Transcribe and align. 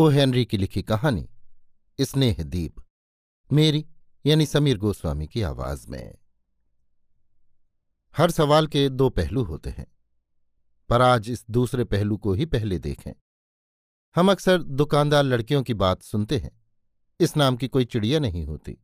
O 0.00 0.08
Henry 0.08 0.44
की 0.44 0.56
लिखी 0.56 0.82
कहानी 0.82 1.28
स्नेह 1.98 2.42
दीप, 2.42 2.74
मेरी, 3.50 3.84
यानी 4.24 4.46
समीर 4.46 4.78
गोस्वामी 4.78 5.26
की 5.26 5.42
आवाज़ 5.42 5.86
में। 5.88 6.14
हर 8.14 8.30
सवाल 8.30 8.66
के 8.66 8.88
दो 8.88 9.08
पहलू 9.10 9.42
होते 9.42 9.70
हैं, 9.70 9.86
पर 10.88 11.02
आज 11.02 11.28
इस 11.30 11.44
दूसरे 11.50 11.84
पहलू 11.84 12.16
को 12.16 12.32
ही 12.32 12.46
पहले 12.46 12.78
देखें। 12.78 13.12
हम 14.16 14.30
अक्सर 14.30 14.62
दुकानदार 14.62 15.22
लड़कियों 15.22 15.62
की 15.62 15.74
बात 15.74 16.02
सुनते 16.02 16.38
हैं, 16.38 16.50
इस 17.20 17.36
नाम 17.36 17.56
की 17.56 17.68
कोई 17.68 17.84
चिड़िया 17.84 18.18
नहीं 18.18 18.44
होती। 18.46 18.76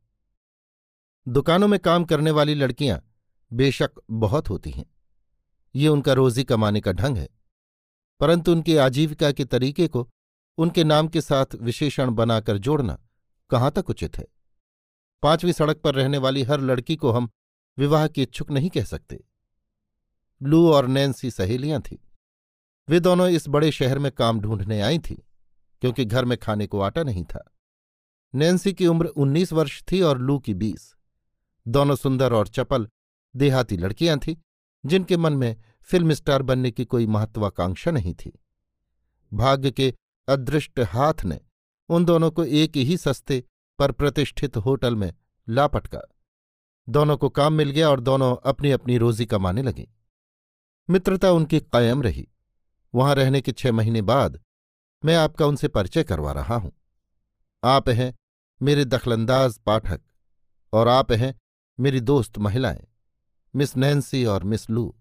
दुकानों 1.27 1.67
में 1.67 1.79
काम 1.79 2.05
करने 2.05 2.31
वाली 2.31 2.55
लड़कियाँ 2.55 3.01
बेशक 3.51 4.01
बहुत 4.11 4.49
होती 4.49 4.71
हैं, 4.71 4.85
ये 5.75 5.87
उनका 5.87 6.13
रोजी 6.13 6.43
कमाने 6.43 6.81
का 6.81 6.91
ढंग 6.91 7.17
है, 7.17 7.27
परंतु 8.19 8.51
उनकी 8.51 8.77
आजीविका 8.77 9.31
के 9.31 9.45
तरीके 9.45 9.87
को 9.87 10.07
उनके 10.57 10.83
नाम 10.83 11.07
के 11.07 11.21
साथ 11.21 11.45
विशेषण 11.55 12.11
बनाकर 12.11 12.57
जोड़ना 12.57 12.99
कहाँ 13.49 13.71
तक 13.71 13.89
उचित 13.89 14.17
है? 14.17 14.25
पांचवीं 15.21 15.51
सड़क 15.51 15.77
पर 15.77 15.95
रहने 15.95 16.17
वाली 16.17 16.43
हर 16.43 16.61
लड़की 16.61 16.95
को 16.95 17.11
हम 17.11 17.29
विवाह 17.77 18.07
की 18.07 18.21
इच्छुक 18.21 18.51
नहीं 18.51 18.69
कह 18.69 18.83
सकते। 18.83 19.23
लू 20.43 20.71
और 20.71 20.87
नैन्सी 20.87 21.31
सहेलियाँ 21.31 21.81
थीं। 21.81 21.97
वे 22.89 22.99
दोनों 22.99 23.27
इस 23.29 23.47
बड़े 23.47 23.71
शहर 23.71 23.99
में 23.99 24.11
काम 24.11 24.39
ढूँढने 24.39 24.81
आई 24.81 24.99
थीं, 24.99 25.17
क्योंकि 25.81 26.05
घर 26.05 26.25
में 26.25 26.37
खाने 26.37 26.67
को 26.67 26.79
आटा 26.79 27.03
नहीं 27.03 27.23
था। 27.23 27.53
नैन्सी 28.35 28.73
की 28.73 28.87
उम्र 28.87 29.05
उन्नीस 29.05 29.53
वर्ष 29.53 29.83
थी 29.91 30.01
और 30.01 30.17
लू 30.17 30.39
की 30.39 30.53
बीस। 30.53 30.95
दोनों 31.67 31.95
सुंदर 31.95 32.33
और 32.33 32.47
चपल, 32.47 32.87
देहाती 33.35 33.77
लड़कियाँ 33.77 34.19
थीं, 34.19 34.35
जिनके 34.85 35.17
मन 35.17 35.33
में 35.33 35.55
फ़िल्म 35.81 36.13
स्टार 36.13 36.41
बनने 36.41 36.71
की 36.71 36.85
कोई 36.85 37.07
महत्वाकांक्षा 37.07 37.91
नहीं 37.91 38.13
थी। 38.13 38.39
भाग्य 39.33 39.71
के 39.71 39.93
अदृष्ट 40.27 40.79
हाथ 40.79 41.23
ने 41.25 41.39
उन 41.89 42.05
दोनों 42.05 42.29
को 42.31 42.43
एक 42.43 42.75
ही 42.77 42.97
सस्ते 42.97 43.43
पर 43.79 43.91
प्रतिष्ठित 43.91 44.57
होटल 44.57 44.95
में 44.95 45.13
लापटका 45.47 46.01
दोनों 46.87 47.17
को 47.17 47.29
काम 47.29 47.53
मिल 47.53 47.69
गया 47.69 47.89
और 47.89 47.99
दोनों 47.99 48.35
अपनी 48.45 48.71
अपनी 48.71 48.97
रोजी 48.97 49.25
कमाने 49.25 49.61
लगे। 49.61 49.87
मित्रता 50.89 51.31
उनकी 51.31 51.59
कायम 51.59 52.01
रही। 52.01 52.27
वहाँ 52.93 53.15
रहने 53.15 53.41
के 53.41 53.51
छह 53.51 53.71
महीने 53.71 54.01
बाद 54.01 54.39
मैं 55.03 55.15
आपका 55.15 55.45
उनसे 55.45 55.67
परिचय 55.67 56.03
करवा 56.03 56.31
रहा 56.31 56.55
हूँ। 56.55 56.71
आप 57.63 57.89
हैं 57.89 58.13
मेरे 58.61 58.85
दखलंदाज 58.85 59.57
पाठक 59.57 60.01
और 60.73 60.87
आप 60.87 61.11
हैं 61.11 61.33
मेरी 61.79 61.99
दोस्त 62.01 62.37
महिलाएँ, 62.37 62.87
मिस 63.53 63.75
नैन्सी 63.77 64.23
और 64.25 64.43
मिस 64.43 64.69
लू। 64.69 64.93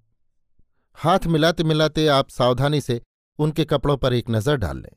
हाथ 0.98 1.26
मिलाते 1.26 1.64
मिलाते 1.64 2.06
आप 2.08 2.28
सावधानी 2.28 2.80
से 2.80 3.00
उनके 3.38 3.64
कपड़ों 3.64 3.96
पर 3.96 4.12
एक 4.12 4.30
नज़र 4.30 4.56
डाल 4.56 4.78
लें। 4.78 4.92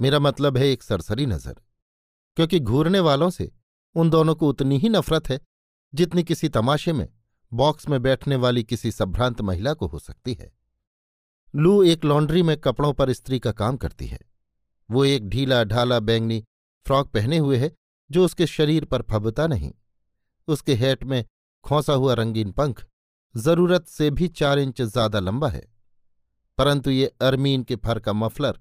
मेरा 0.00 0.18
मतलब 0.18 0.56
है 0.56 0.70
एक 0.70 0.82
सरसरी 0.82 1.26
नज़र, 1.26 1.54
क्योंकि 2.36 2.60
घूरने 2.60 3.00
वालों 3.00 3.30
से 3.30 3.50
उन 3.96 4.10
दोनों 4.10 4.34
को 4.34 4.48
उतनी 4.48 4.78
ही 4.78 4.88
नफरत 4.88 5.28
है 5.28 5.40
जितनी 5.92 6.22
किसी 6.24 6.48
तमाशे 6.50 6.92
में, 6.92 7.08
बॉक्स 7.52 7.88
में 7.88 8.00
बैठने 8.02 8.36
वाली 8.36 8.62
किसी 8.64 8.90
संभ्रांत 8.92 9.40
महिला 9.42 9.72
को 9.74 9.86
हो 9.86 9.98
सकती 9.98 10.34
है। 10.34 10.52
लू 11.54 11.82
एक 11.84 12.04
लॉन्ड्री 12.04 12.42
में 12.42 12.56
कपड़ों 12.58 12.92
पर 12.92 13.12
स्त्री 13.12 13.38
का 13.38 13.52
काम 13.54 13.76
करती 13.76 14.06
है। 14.06 14.18
वो 14.90 15.04
एक 15.04 15.28
ढीला 15.28 15.62
ढाला 15.64 15.98
बैंगनी 16.00 16.42
फ्रॉक 16.86 17.10
पहने 17.10 17.38
हुए 17.38 17.56
है, 17.56 17.72
जो 18.10 18.24
उसके 18.24 18.46
शरीर 18.46 18.84
पर 18.84 19.02
फबता 19.02 19.46
नहीं। 19.46 19.72
उसके 20.48 20.74
हेट 20.74 21.04
में 21.04 21.24
खोसा 21.64 21.92
हुआ 21.94 22.14
रंगीन 22.14 22.52
पंख 22.52 22.84
ज़रूरत 23.34 23.86
से 23.88 24.10
भी 24.10 24.28
चार 24.30 24.58
इंच 24.58 24.80
ज़्यादा 24.82 25.20
लंबा 25.20 25.48
है, 25.48 25.66
परंतु 26.58 26.90
ये 26.90 27.06
अरमीन 27.22 27.62
के 27.62 27.76
फर 27.76 27.98
का 27.98 28.12
मफलर 28.14 28.58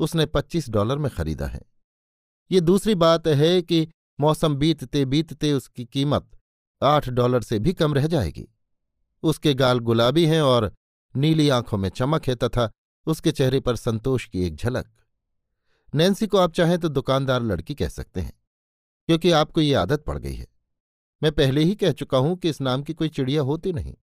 उसने 0.00 0.26
पच्चीस 0.26 0.68
डॉलर 0.70 0.98
में 0.98 1.10
खरीदा 1.10 1.46
है। 1.46 1.60
ये 2.50 2.60
दूसरी 2.60 2.94
बात 2.96 3.26
है 3.28 3.60
कि 3.62 3.86
मौसम 4.18 4.54
बीतते 4.56 5.04
बीतते 5.04 5.52
उसकी 5.52 5.84
कीमत 5.86 6.30
आठ 6.82 7.08
डॉलर 7.10 7.42
से 7.42 7.58
भी 7.58 7.72
कम 7.72 7.94
रह 7.94 8.06
जाएगी। 8.06 8.46
उसके 9.22 9.54
गाल 9.54 9.78
गुलाबी 9.80 10.24
हैं 10.26 10.40
और 10.42 10.72
नीली 11.14 11.48
आँखों 11.50 11.78
में 11.78 11.88
चमक 11.90 12.26
है 12.26 12.34
तथा 12.34 12.70
उसके 13.06 13.32
चेहरे 13.32 13.60
पर 13.60 13.76
संतोष 13.76 14.26
की 14.26 14.44
एक 14.46 14.56
झलक। 14.56 14.86
नैन्सी 15.92 16.26
को 16.26 16.38
आप 16.38 16.52
चाहें 16.52 16.78
तो 16.78 16.88
दुकानदार 16.88 17.42
लड़की 17.42 17.74
कह 17.74 17.88
सकते 17.88 18.20
हैं, 18.20 18.32
क्योंकि 19.08 19.30
आपको 19.32 19.60
ये 19.60 19.74
आदत 19.74 20.04
पड़ 20.04 20.18
गई 20.18 20.34
है। 20.34 20.46
मैं 21.22 21.32
पहले 21.32 21.62
ही 21.62 21.74
कह 21.74 21.92
चुका 21.92 22.18
हूँ 22.18 22.36
कि 22.36 22.48
इस 22.48 22.60
नाम 22.60 22.82
की 22.82 22.94
कोई 22.94 23.08
चिड़िया 23.08 23.42
होती 23.42 23.72
नहीं, 23.72 23.94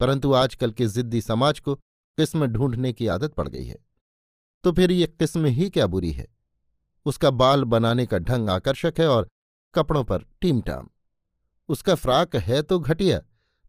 परंतु 0.00 0.32
आजकल 0.34 0.70
के 0.72 0.86
जिद्दी 0.88 1.20
समाज 1.20 1.60
को 1.60 1.74
किस्म 1.74 2.46
ढूँढने 2.46 2.92
की 2.92 3.06
आदत 3.08 3.34
पड़ 3.34 3.48
गई 3.48 3.64
है। 3.64 3.78
तो 4.64 4.72
फिर 4.72 4.90
ये 4.90 5.06
किस्म 5.08 5.46
ही 5.46 5.68
क्या 5.70 5.86
बुरी 5.86 6.10
है? 6.12 6.26
उसका 7.06 7.30
बाल 7.32 7.64
बनाने 7.64 8.06
का 8.06 8.18
ढंग 8.18 8.50
आकर्षक 8.50 8.94
है 8.98 9.08
और 9.08 9.28
कपड़ों 9.74 10.02
पर 10.04 10.24
टीमटाम। 10.40 10.88
उसका 11.68 11.94
फ्राक 11.94 12.36
है 12.36 12.60
तो 12.62 12.78
घटिया, 12.78 13.20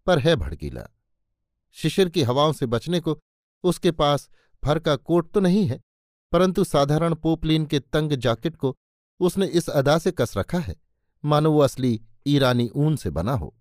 पर 0.08 0.20
है 0.20 0.36
भड़कीला। 0.36 0.88
शिशिर 1.78 2.10
की 2.10 2.24
हवाओं 2.24 2.54
से 2.54 2.66
बचने 2.66 3.00
को 3.00 3.18
उसके 3.64 3.92
पास 3.92 4.30
फर 4.64 4.80
का 4.80 4.96
कोट 4.96 5.32
तो 5.32 5.40
नहीं 5.40 5.66
है, 5.68 5.80
परंतु 6.32 6.64
साधारण 6.64 7.14
पोपलीन 7.16 7.66
के 7.66 7.80
तंग 7.80 8.12
जैकेट 8.14 8.56
को 8.56 8.76
उसने 9.20 9.46
इस 9.48 9.70
अदा 9.70 9.98
से 9.98 10.12
कस 10.12 10.38
रखा 10.38 10.60
है। 10.60 10.76
मानो 11.24 11.52
वो 11.52 11.60
असली 11.60 12.00
ईरानी 12.28 12.70
ऊन 12.76 12.96
से 12.96 13.10
बना 13.10 13.34
हो। 13.34 13.54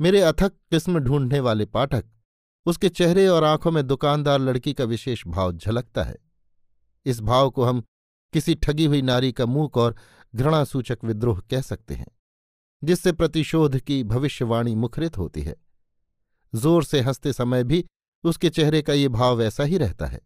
मेरे 0.00 0.20
अथक 0.20 0.52
किस्म 0.70 0.98
ढूँढने 0.98 1.40
वाले 1.40 1.64
पाठक, 1.66 2.04
उसके 2.66 2.88
चेहरे 2.88 3.26
और 3.28 3.44
आँखों 3.44 3.70
में 3.70 3.86
दुकानदार 3.86 4.38
लड़की 4.38 4.72
का 4.72 4.84
विशेष 4.84 5.26
भाव 5.26 5.52
झलकता 5.52 6.02
है। 6.02 6.16
इस 7.06 7.20
भाव 7.20 7.50
को 7.50 7.64
हम 7.64 7.82
किसी 8.32 8.54
ठगी 8.54 8.84
हुई 8.84 9.02
नारी 9.02 9.32
का 9.32 9.46
मूक 9.46 9.76
और 9.76 9.96
घृणासूचक 10.34 11.04
विद्रोह 11.04 11.40
कह 11.40 11.60
सकते 11.60 11.94
हैं, 11.94 12.06
जिससे 12.82 13.12
प्रतिशोध 13.12 13.78
की 13.78 14.02
भविष्यवाणी 14.04 14.74
मुखरित 14.74 15.18
होती 15.18 15.42
है। 15.42 15.54
ज़ोर 16.52 16.84
से 16.84 17.00
हँसते 17.00 17.32
समय 17.32 17.64
भी 17.64 17.84
उसके 18.24 18.50
चेहरे 18.50 18.82
का 18.82 18.92
ये 18.92 19.08
भाव 19.08 19.36
वैसा 19.36 19.64
ही 19.64 19.78
रहता 19.78 20.06
है। 20.06 20.20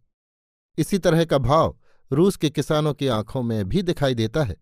इसी 0.77 0.97
तरह 0.97 1.25
का 1.25 1.37
भाव 1.37 1.77
रूस 2.11 2.35
के 2.35 2.49
किसानों 2.49 2.93
की 2.93 3.07
आँखों 3.07 3.41
में 3.43 3.69
भी 3.69 3.81
दिखाई 3.81 4.15
देता 4.15 4.43
है 4.43 4.55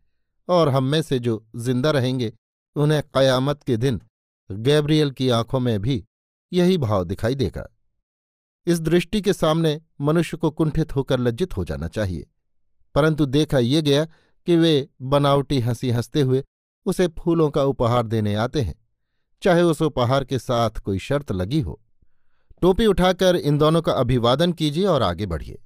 और 0.47 0.69
हम 0.69 0.83
में 0.83 1.01
से 1.01 1.19
जो 1.19 1.43
ज़िंदा 1.55 1.91
रहेंगे, 1.91 2.33
उन्हें 2.75 3.01
कयामत 3.13 3.63
के 3.63 3.77
दिन 3.77 4.01
गैब्रियल 4.49 5.11
की 5.11 5.29
आँखों 5.29 5.59
में 5.59 5.79
भी 5.81 6.03
यही 6.51 6.77
भाव 6.77 7.03
दिखाई 7.03 7.35
देगा। 7.35 7.67
इस 8.67 8.79
दृष्टि 8.79 9.21
के 9.21 9.33
सामने 9.33 9.79
मनुष्य 10.01 10.37
को 10.37 10.51
कुंठित 10.51 10.95
होकर 10.95 11.19
लज्जित 11.19 11.57
हो 11.57 11.63
जाना 11.65 11.87
चाहिए। 11.87 12.27
परंतु 12.95 13.25
देखा 13.25 13.59
ये 13.59 13.81
गया 13.81 14.05
कि 14.47 14.55
वे 14.55 14.89
बनावटी 15.01 15.59
हँसी 15.59 15.89
हँसते 15.89 16.21
हुए 16.21 16.43
उसे 16.85 17.07
फूलों 17.19 17.49
का 17.49 17.63
उपहार 17.63 18.07
देने 18.07 18.35
आते 18.35 18.61
हैं, 18.61 18.75
चाहे 19.41 19.61
उस 19.61 19.81
उपहार 19.81 20.25
के 20.25 20.39
साथ 20.39 20.79
कोई 20.79 20.99
शर्त 20.99 21.31
लगी 21.31 21.59
हो। 21.61 21.79
टोपी 22.61 22.85
उठाकर 22.85 23.35
इन 23.35 23.57
दोनों 23.57 23.81
का 23.81 23.91
अभिवादन 23.91 24.53
कीजिए 24.53 24.85
और 24.85 25.01
आगे 25.01 25.25
बढ़िए। 25.25 25.61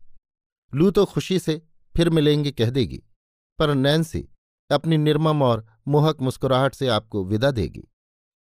लू 0.74 0.92
तो 0.92 1.06
खुशी 1.06 1.40
से 1.40 1.62
फिर 1.96 2.10
मिलेंगे 2.10 2.52
कह 2.52 2.70
देगी, 2.70 3.02
पर 3.60 3.74
नैन्सी 3.74 4.28
अपनी 4.70 4.98
निर्मम 4.98 5.42
और 5.44 5.66
मोहक 5.88 6.22
मुस्कुराहट 6.22 6.76
से 6.76 6.88
आपको 6.88 7.24
विदा 7.26 7.52
देगी। 7.52 7.88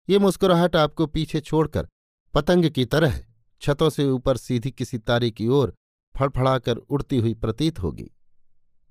ये 0.09 0.19
मुस्कुराहट 0.19 0.77
आपको 0.77 1.07
पीछे 1.07 1.41
छोड़कर 1.41 1.89
पतंग 2.35 2.71
की 2.71 2.85
तरह 2.85 3.21
छतों 3.63 3.89
से 3.91 4.05
ऊपर 4.05 4.37
सीधी 4.37 4.71
किसी 4.71 4.99
तारे 4.99 5.31
की 5.31 5.47
ओर 5.49 5.75
फड़फड़ाकर 6.15 6.77
उड़ती 6.77 7.19
हुई 7.19 7.35
प्रतीत 7.35 7.79
होगी। 7.79 8.11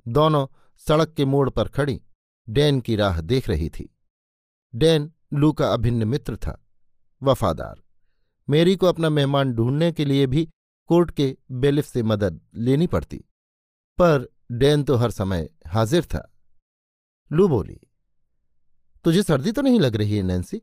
दोनों 0.06 0.45
सड़क 0.88 1.13
के 1.13 1.25
मोड़ 1.25 1.50
पर 1.50 1.68
खड़ी 1.68 2.00
डैन 2.47 2.79
की 2.81 2.95
राह 2.95 3.19
देख 3.21 3.50
रही 3.50 3.69
थी। 3.69 3.89
डैन 4.73 5.12
लू 5.33 5.51
का 5.53 5.73
अभिन्न 5.73 6.07
मित्र 6.07 6.35
था, 6.38 6.63
वफादार। 7.21 7.81
मेरी 8.47 8.75
को 8.75 8.88
अपना 8.88 9.09
मेहमान 9.09 9.53
ढूँढने 9.53 9.91
के 9.91 10.06
लिए 10.06 10.25
भी 10.27 10.47
कोर्ट 10.89 11.12
के 11.12 11.35
बेलिफ 11.51 11.85
से 11.85 12.03
मदद 12.03 12.39
लेनी 12.56 12.88
पड़ती, 12.88 13.17
पर 14.00 14.27
डैन 14.51 14.83
तो 14.83 14.95
हर 14.95 15.12
समय 15.12 15.50
हाजिर 15.67 16.06
था। 16.06 16.27
लू 17.31 17.47
बोली, 17.47 17.79
तुझे 19.06 19.24
सर्दी 19.24 19.51
तो 19.51 19.62
नहीं 19.62 19.79
लग 19.79 19.95
रही 19.95 20.17
है, 20.17 20.24
नैन्सी? 20.24 20.62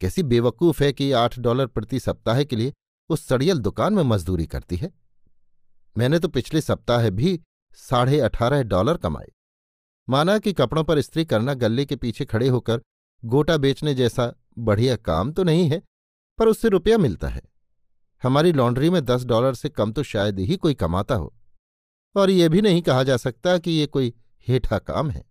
कैसी 0.00 0.22
बेवकूफ़ 0.22 0.82
है 0.82 0.92
कि 0.92 1.10
आठ 1.12 1.38
डॉलर 1.38 1.66
प्रति 1.66 2.00
सप्ताह 2.00 2.42
के 2.42 2.56
लिए 2.56 2.72
उस 3.10 3.26
सड़ियल 3.28 3.58
दुकान 3.58 3.94
में 3.94 4.02
मजदूरी 4.04 4.46
करती 4.46 4.76
है। 4.76 4.92
मैंने 5.96 6.18
तो 6.18 6.28
पिछले 6.28 6.60
सप्ताह 6.60 7.08
भी 7.10 7.38
साढ़े 7.78 8.20
अठारह 8.20 8.62
डॉलर 8.64 8.96
कमाए। 8.96 9.30
माना 10.08 10.38
कि 10.38 10.52
कपड़ों 10.52 10.84
पर 10.84 11.00
स्त्री 11.00 11.24
करना 11.24 11.54
गले 11.54 11.84
के 11.84 11.96
पीछे 11.96 12.24
खड़े 12.24 12.48
होकर 12.48 12.80
गोटा 13.22 13.56
बेचने 13.56 13.94
जैसा 13.94 14.32
बढ़िया 14.58 14.96
काम 14.96 15.32
तो 15.32 15.44
नहीं 15.44 15.68
है, 15.70 15.82
पर 16.38 16.48
उससे 16.48 16.68
रुपया 16.68 16.98
मिलता 16.98 17.28
है। 17.28 17.42
हमारी 18.22 18.52
लॉन्ड्री 18.52 18.90
में 18.90 19.04
दस 19.04 19.24
डॉलर 19.24 19.54
से 19.54 19.68
कम 19.68 19.92
तो 19.92 20.02
शायद 20.02 20.38
ही 20.38 20.56
कोई 20.56 20.74
कमाता 20.74 21.14
हो, 21.14 21.34
और 22.14 22.30
यह 22.30 22.48
भी 22.48 22.62
नहीं 22.62 22.82
कहा 22.82 23.02
जा 23.02 23.16
सकता 23.16 23.56
कि 23.58 23.70
ये 23.70 23.86
कोई 23.86 24.12
हेठा 24.46 24.78
काम 24.80 25.10
है। 25.10 25.24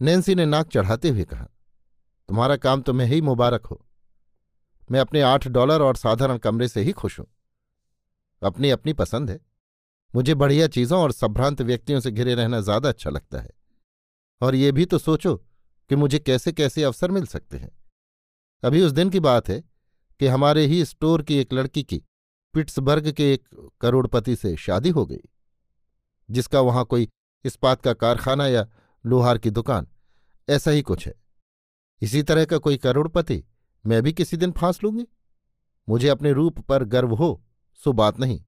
नैन्सी 0.00 0.34
ने 0.34 0.46
नाक 0.46 0.68
चढ़ाते 0.68 1.08
हुए 1.08 1.24
कहा, 1.24 1.44
तुम्हारा 2.28 2.56
काम 2.56 2.82
तुम्हें 2.82 3.08
ही 3.08 3.20
मुबारक 3.22 3.66
हो। 3.66 3.84
मैं 4.90 5.00
अपने 5.00 5.20
आठ 5.20 5.46
डॉलर 5.48 5.82
और 5.82 5.96
साधारण 5.96 6.38
कमरे 6.38 6.68
से 6.68 6.82
ही 6.82 6.92
खुश 6.92 7.18
हूँ। 7.20 7.26
अपनी 8.42 8.70
अपनी 8.70 8.92
पसंद 8.92 9.30
है। 9.30 9.38
मुझे 10.14 10.34
बढ़िया 10.34 10.66
चीज़ों 10.66 11.00
और 11.00 11.12
संभ्रांत 11.12 11.62
व्यक्तियों 11.62 12.00
से 12.00 12.10
घिरे 12.10 12.34
रहना 12.34 12.60
ज़्यादा 12.60 12.88
अच्छा 12.88 13.10
लगता 13.10 13.40
है। 13.40 13.50
और 14.40 14.54
ये 14.54 14.72
भी 14.72 14.84
तो 14.84 14.98
सोचो 14.98 15.34
कि 15.90 15.96
मुझे 15.96 16.18
कैसे 16.18 16.52
कैसे 16.52 16.82
अवसर 16.82 17.10
मिल 17.10 17.26
सकते 17.26 17.56
हैं। 17.56 17.70
अभी 18.62 18.82
उस 18.82 18.92
दिन 18.92 19.10
की 19.10 19.20
बात 19.20 19.48
है 19.48 19.60
कि 20.20 20.26
हमारे 20.26 20.64
ही 20.66 20.84
स्टोर 20.84 21.22
की 21.22 21.38
एक 21.38 21.52
लड़की 21.52 21.82
की 21.82 22.02
पिट्सबर्ग 22.54 23.10
के 23.12 23.32
एक 23.32 23.44
करोड़पति 23.80 24.36
से 24.36 24.56
शादी 24.56 24.90
हो 24.90 25.04
गई, 25.06 25.20
जिसका 26.28 26.60
वहाँ 26.60 26.84
कोई 26.84 27.08
इस्पात 27.44 27.82
का 27.82 27.92
कारखाना 27.92 28.46
या 28.46 28.66
लोहार 29.04 29.38
की 29.38 29.50
दुकान 29.50 29.86
ऐसा 30.48 30.70
ही 30.70 30.82
कुछ 30.82 31.06
है। 31.06 31.14
इसी 32.02 32.22
तरह 32.22 32.44
का 32.44 32.58
कोई 32.58 32.76
करोड़पति 32.76 33.42
मैं 33.86 34.02
भी 34.02 34.12
किसी 34.12 34.36
दिन 34.36 34.52
फांस 34.52 34.82
लूँगी। 34.84 35.06
मुझे 35.88 36.08
अपने 36.08 36.32
रूप 36.32 36.60
पर 36.60 36.84
गर्व 36.84 37.14
हो, 37.14 37.44
सो 37.74 37.92
बात 37.92 38.20
नहीं। 38.20 38.44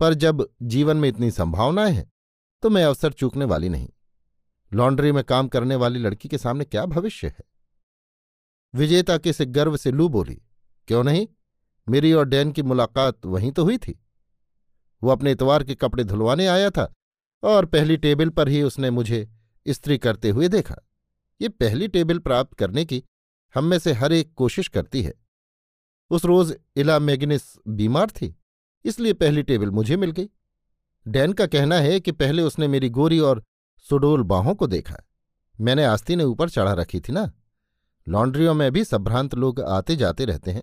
पर 0.00 0.14
जब 0.14 0.48
जीवन 0.62 0.96
में 0.96 1.08
इतनी 1.08 1.30
संभावनाएँ 1.30 1.92
हैं 1.92 2.12
तो 2.62 2.70
मैं 2.70 2.84
अवसर 2.84 3.12
चूकने 3.12 3.44
वाली 3.44 3.68
नहीं। 3.68 3.88
लॉन्ड्री 4.72 5.12
में 5.12 5.24
काम 5.24 5.48
करने 5.48 5.74
वाली 5.74 5.98
लड़की 5.98 6.28
के 6.28 6.38
सामने 6.38 6.64
क्या 6.64 6.86
भविष्य 6.86 7.28
है? 7.28 7.40
विजेता 8.74 9.18
के 9.18 9.32
से 9.32 9.46
गर्व 9.46 9.76
से 9.76 9.90
लू 9.90 10.08
बोली? 10.08 10.42
क्यों 10.88 11.04
नहीं? 11.04 11.28
मेरी 11.88 12.12
और 12.12 12.24
डैन 12.24 12.52
की 12.52 12.62
मुलाकात 12.62 13.26
वहीं 13.26 13.52
तो 13.52 13.64
हुई 13.64 13.78
थी। 13.78 14.04
वो 15.02 15.10
अपने 15.10 15.32
इतवार 15.32 15.64
के 15.64 15.74
कपड़े 15.74 16.04
धुलवाने 16.04 16.46
आया 16.46 16.70
था 16.70 16.92
और 17.42 17.66
पहली 17.66 17.96
टेबल 17.96 18.28
पर 18.28 18.48
ही 18.48 18.62
उसने 18.62 18.90
मुझे 18.90 19.30
स्त्री 19.68 19.98
करते 19.98 20.30
हुए 20.30 20.48
देखा। 20.48 20.76
ये 21.40 21.48
पहली 21.48 21.88
टेबल 21.88 22.18
प्राप्त 22.18 22.54
करने 22.54 22.84
की 22.84 23.04
हम 23.54 23.64
में 23.64 23.78
से 23.78 23.92
हर 23.92 24.12
एक 24.12 24.32
कोशिश 24.34 24.68
करती 24.68 25.02
है। 25.02 25.14
उस 26.10 26.24
रोज 26.24 26.54
इला 26.76 26.98
मैग्निस 26.98 27.42
बीमार 27.68 28.10
थी, 28.10 28.34
इसलिए 28.84 29.12
पहली 29.12 29.42
टेबल 29.42 29.70
मुझे 29.70 29.96
मिल 29.96 30.10
गई। 30.10 30.28
डैन 31.06 31.32
का 31.32 31.46
कहना 31.46 31.76
है 31.76 32.00
कि 32.00 32.12
पहले 32.12 32.42
उसने 32.42 32.68
मेरी 32.68 32.88
गोरी 32.88 33.18
और 33.18 33.42
सुडोल 33.86 34.22
बाहों 34.22 34.54
को 34.54 34.66
देखा। 34.66 34.96
मैंने 35.58 35.84
आस्ती 35.84 36.16
ने 36.16 36.24
ऊपर 36.24 36.50
चढ़ा 36.50 36.72
रखी 36.72 37.00
थी 37.00 37.12
ना। 37.12 37.30
लॉन्ड्रियों 38.06 38.54
में 38.54 38.70
भी 38.72 38.84
संभ्रांत 38.84 39.34
लोग 39.34 39.60
आते 39.60 39.96
जाते 39.96 40.24
रहते 40.24 40.50
हैं। 40.50 40.62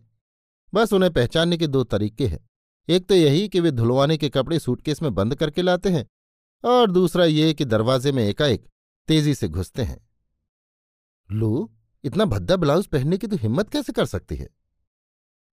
बस 0.74 0.94
उन्हें 0.94 1.12
पहचानने 1.14 1.58
के 1.58 1.68
दो 1.68 1.84
तरीके 1.84 2.28
हैं। 2.28 2.40
एक 2.88 3.08
तो 3.08 3.16
यही 3.16 3.48
कि 3.50 3.60
वे 3.60 3.72
धुलवाने 3.72 4.18
के 4.18 4.30
कपड़े 4.30 4.60
सूटकेस 4.60 5.02
में 5.02 5.14
बंद 5.16 5.36
करके 5.36 5.62
लाते 5.62 5.90
हैं 5.90 6.06
और 6.64 6.92
दूसरा 6.92 7.26
ये 7.26 7.54
कि 7.54 7.66
दरवाजे 7.66 8.12
में 8.12 8.24
एकाएक 8.24 8.68
तेज़ी 9.08 9.36
से 9.36 9.48
घुसते 9.48 9.82
हैं। 9.82 10.00
लू 11.30 11.70
इतना 12.04 12.26
भद्दा 12.28 12.56
ब्लाउज 12.56 12.88
पहनने 12.88 13.18
की 13.18 13.28
तो 13.28 13.36
हिम्मत 13.36 13.70
कैसे 13.70 13.94
कर 13.94 14.06
सकती 14.06 14.36
है? 14.36 14.50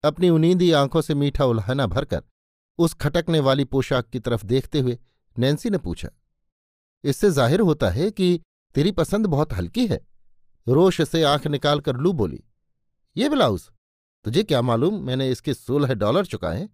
अपनी 0.03 0.29
उनींदी 0.29 0.71
आँखों 0.73 1.01
से 1.01 1.15
मीठा 1.15 1.45
उल्हाना 1.45 1.87
भरकर 1.87 2.23
उस 2.79 2.93
खटकने 2.95 3.39
वाली 3.39 3.63
पोशाक 3.65 4.09
की 4.09 4.19
तरफ़ 4.19 4.45
देखते 4.45 4.79
हुए 4.79 4.97
नैन्सी 5.35 5.69
ने 5.69 5.77
पूछा, 5.79 6.09
इससे 7.03 7.29
ज़ाहिर 7.31 7.59
होता 7.61 7.89
है 7.89 8.09
कि 8.11 8.39
तेरी 8.75 8.91
पसंद 8.93 9.25
बहुत 9.27 9.53
हल्की 9.53 9.85
है? 9.87 9.99
रोश 10.67 11.01
से 11.01 11.23
आँख 11.23 11.47
निकालकर 11.47 11.95
लू 11.95 12.13
बोली, 12.13 12.43
ये 13.15 13.29
ब्लाउज, 13.29 13.69
तुझे 14.25 14.43
क्या 14.43 14.61
मालूम 14.61 15.01
मैंने 15.03 15.29
इसके 15.31 15.53
सोलह 15.53 15.93
डॉलर 15.95 16.25
चुकाए 16.25 16.67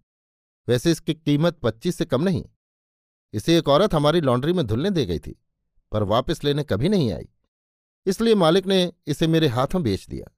वैसे 0.68 0.90
इसकी 0.90 1.14
कीमत 1.14 1.58
पच्चीस 1.58 1.96
से 1.98 2.04
कम 2.04 2.22
नहीं। 2.22 2.44
इसे 3.34 3.56
एक 3.58 3.68
औरत 3.68 3.94
हमारी 3.94 4.20
लॉन्ड्री 4.20 4.52
में 4.52 4.66
धुलने 4.66 4.90
दे 4.90 5.04
गई 5.06 5.18
थी, 5.18 5.36
पर 5.92 6.02
वापस 6.04 6.44
लेने 6.44 6.64
कभी 6.64 6.88
नहीं 6.88 7.12
आई। 7.12 7.28
इसलिए 8.10 8.34
मालिक 8.34 8.66
ने 8.66 8.92
इसे 9.06 9.26
मेरे 9.26 9.48
हाथों 9.48 9.82
बेच 9.82 10.06
दिया। 10.08 10.30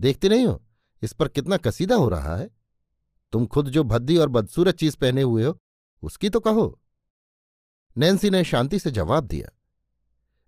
देखते 0.00 0.28
नहीं 0.28 0.46
हो? 0.46 0.62
इस 1.02 1.12
पर 1.12 1.28
कितना 1.28 1.56
कसीदा 1.56 1.94
हो 1.94 2.08
रहा 2.08 2.36
है। 2.36 2.50
तुम 3.32 3.46
खुद 3.46 3.68
जो 3.68 3.84
भद्दी 3.84 4.16
और 4.16 4.28
बदसूरत 4.28 4.74
चीज़ 4.74 4.96
पहने 4.96 5.22
हुए 5.22 5.44
हो, 5.44 5.58
उसकी 6.02 6.30
तो 6.30 6.40
कहो। 6.40 6.80
नैन्सी 7.96 8.30
ने 8.30 8.44
शांति 8.44 8.78
से 8.78 8.90
जवाब 8.90 9.24
दिया। 9.24 9.48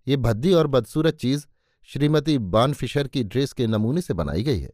ये 0.08 0.16
भद्दी 0.16 0.52
और 0.52 0.66
बदसूरत 0.66 1.14
चीज़ 1.14 1.46
श्रीमती 1.88 2.38
बानफिशर 2.38 3.08
की 3.08 3.24
ड्रेस 3.24 3.52
के 3.52 3.66
नमूने 3.66 4.00
से 4.00 4.14
बनाई 4.14 4.42
गई 4.42 4.60
है। 4.60 4.72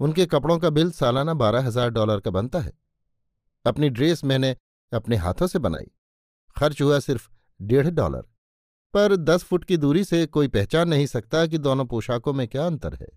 उनके 0.00 0.26
कपड़ों 0.26 0.58
का 0.58 0.70
बिल 0.70 0.90
सालाना 0.90 1.34
बारह 1.34 1.66
हज़ार 1.66 1.90
डॉलर 1.90 2.20
का 2.20 2.30
बनता 2.30 2.60
है। 2.60 2.72
अपनी 3.66 3.88
ड्रेस 3.88 4.24
मैंने 4.24 4.56
अपने 4.92 5.16
हाथों 5.16 5.46
से 5.46 5.58
बनाई। 5.58 5.90
खर्च 6.56 6.82
हुआ 6.82 6.98
सिर्फ़ 6.98 7.28
डेढ़ 7.62 7.90
डॉलर। 7.90 8.24
पर 8.96 9.16
दस 9.16 9.42
फुट 9.42 9.64
की 9.64 9.76
दूरी 9.76 10.04
से 10.04 10.26
कोई 10.26 10.48
पहचान 10.48 10.88
नहीं 10.88 11.06
सकता 11.06 11.46
कि 11.46 11.58
दोनों 11.58 11.84
पोशाकों 11.84 12.32
में 12.32 12.46
क्या 12.48 12.66
अंतर 12.66 12.94
है। 12.94 13.08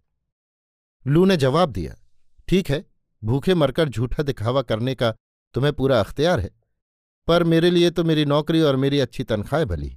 लू 1.06 1.26
ने 1.26 1.38
जवाब 1.38 1.70
दिया, 1.70 1.96
ठीक 2.48 2.70
है, 2.70 2.86
भूखे 3.24 3.54
मरकर 3.54 3.90
झूठा 3.90 4.24
दिखावा 4.24 4.62
करने 4.62 4.96
का 4.96 5.14
तुम्हें 5.56 5.74
पूरा 5.74 6.00
अख्तियार 6.00 6.40
है, 6.40 6.50
पर 7.28 7.44
मेरे 7.44 7.72
लिए 7.72 7.90
तो 7.90 8.04
मेरी 8.04 8.26
नौकरी 8.26 8.62
और 8.62 8.76
मेरी 8.76 9.00
अच्छी 9.00 9.24
तनख्वाह 9.24 9.64
भली। 9.66 9.90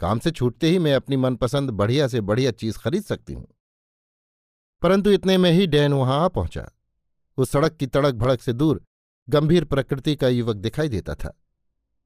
काम 0.00 0.18
से 0.18 0.30
छूटते 0.30 0.70
ही 0.70 0.78
मैं 0.78 0.94
अपनी 0.94 1.16
मनपसंद 1.16 1.70
बढ़िया 1.70 2.08
से 2.08 2.20
बढ़िया 2.20 2.50
चीज़ 2.50 2.78
खरीद 2.78 3.04
सकती 3.04 3.32
हूँ। 3.32 3.46
परंतु 4.82 5.10
इतने 5.10 5.38
में 5.38 5.50
ही 5.50 5.66
डैन 5.66 5.92
वहाँ 5.92 6.24
आ 6.24 6.28
पहुँचा। 6.28 6.68
उस 7.36 7.50
सड़क 7.50 7.76
की 7.76 7.86
तड़क 7.86 8.14
भड़क 8.14 8.40
से 8.40 8.52
दूर 8.52 8.82
गंभीर 9.28 9.64
प्रकृति 9.64 10.16
का 10.16 10.28
युवक 10.28 10.56
दिखाई 10.56 10.88
देता 10.88 11.14
था। 11.14 11.32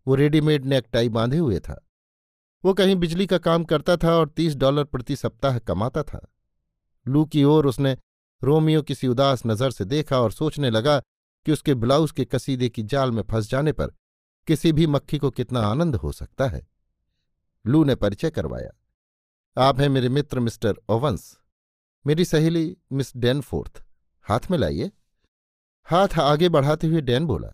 वो 0.07 0.15
रेडीमेड 0.15 0.65
नेकटाई 0.65 1.09
बांधे 1.09 1.39
हुए 1.39 1.61
था। 1.61 1.85
वो 2.65 2.75
कहीं 2.75 2.97
बिजली 2.97 3.27
का 3.27 3.39
काम 3.39 3.65
करता 3.65 3.97
था 3.97 4.15
और 4.15 4.29
तीस 4.29 4.55
डॉलर 4.55 4.85
प्रति 4.85 5.17
सप्ताह 5.17 5.59
कमाता 5.59 6.03
था। 6.03 6.27
लू 7.07 7.25
की 7.25 7.45
ओर 7.45 7.67
उसने 7.67 7.97
रोमियो 8.43 8.83
किसी 8.83 9.09
उदास 9.09 9.43
नज़र 9.47 9.71
से 9.71 9.85
देखा 9.85 10.21
और 10.21 10.33
सोचने 10.33 10.71
लगा 10.71 10.99
कि 11.47 11.53
उसके 11.53 11.75
ब्लाउज 11.75 12.13
के 12.13 12.25
कसीदे 12.25 12.69
की 12.69 12.83
जाल 12.83 13.11
में 13.11 13.23
फंस 13.23 13.51
जाने 13.51 13.73
पर 13.73 13.93
किसी 14.47 14.73
भी 14.73 14.87
मक्खी 14.87 15.19
को 15.19 15.31
कितना 15.31 15.61
आनंद 15.61 15.97
हो 15.97 16.13
सकता 16.13 16.47
है। 16.47 16.67
लू 17.67 17.85
ने 17.85 17.95
परिचय 17.95 18.31
करवाया। 18.31 18.71
आप 19.57 19.81
हैं 19.81 19.89
मेरे 19.89 20.09
मित्र 20.09 20.41
मिस्टर 20.41 20.77
ओवंस। 20.89 21.39
मेरी 22.07 22.25
सहेली 22.25 22.77
मिस 22.93 23.17
डेनफोर्थ। 23.17 23.83
हाथ 24.27 24.51
में 24.51 24.59
लाइए 24.59 24.91
हाथ 25.87 26.19
आगे 26.19 26.49
बढ़ाते 26.49 26.87
हुए 26.87 27.01
डैन 27.01 27.27
बोला। 27.27 27.53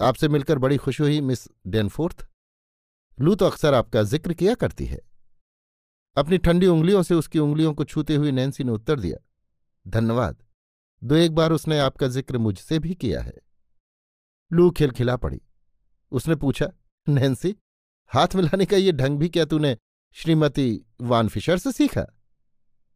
आपसे 0.00 0.28
मिलकर 0.28 0.58
बड़ी 0.58 0.76
खुशी 0.76 1.02
हुई 1.02 1.20
मिस 1.20 1.48
डेनफोर्थ। 1.66 2.26
लू 3.22 3.34
तो 3.34 3.46
अक्सर 3.46 3.74
आपका 3.74 4.02
ज़िक्र 4.02 4.34
किया 4.34 4.54
करती 4.54 4.84
है। 4.86 4.98
अपनी 6.16 6.38
ठंडी 6.38 6.66
उंगलियों 6.66 7.02
से 7.02 7.14
उसकी 7.14 7.38
उंगलियों 7.38 7.72
को 7.74 7.84
छूते 7.84 8.14
हुए 8.14 8.30
नैन्सी 8.32 8.64
ने 8.64 8.72
उत्तर 8.72 9.00
दिया, 9.00 9.18
धन्यवाद। 9.86 10.36
दो 11.02 11.14
एक 11.14 11.34
बार 11.34 11.52
उसने 11.52 11.78
आपका 11.78 12.06
ज़िक्र 12.08 12.38
मुझसे 12.38 12.78
भी 12.78 12.94
किया 12.94 13.20
है। 13.22 13.34
लू 14.50 14.70
खिलखिला 14.70 15.16
पड़ी। 15.16 15.40
उसने 16.12 16.34
पूछा, 16.36 16.66
नैन्सी, 17.06 17.54
हाथ 18.10 18.34
मिलाने 18.36 18.64
का 18.64 18.76
ये 18.76 18.92
ढंग 18.92 19.18
भी 19.18 19.28
क्या 19.28 19.44
तूने 19.44 19.76
श्रीमती 20.16 20.84
वान 21.02 21.28
फिशर 21.28 21.58
से 21.58 21.72
सीखा? 21.72 22.06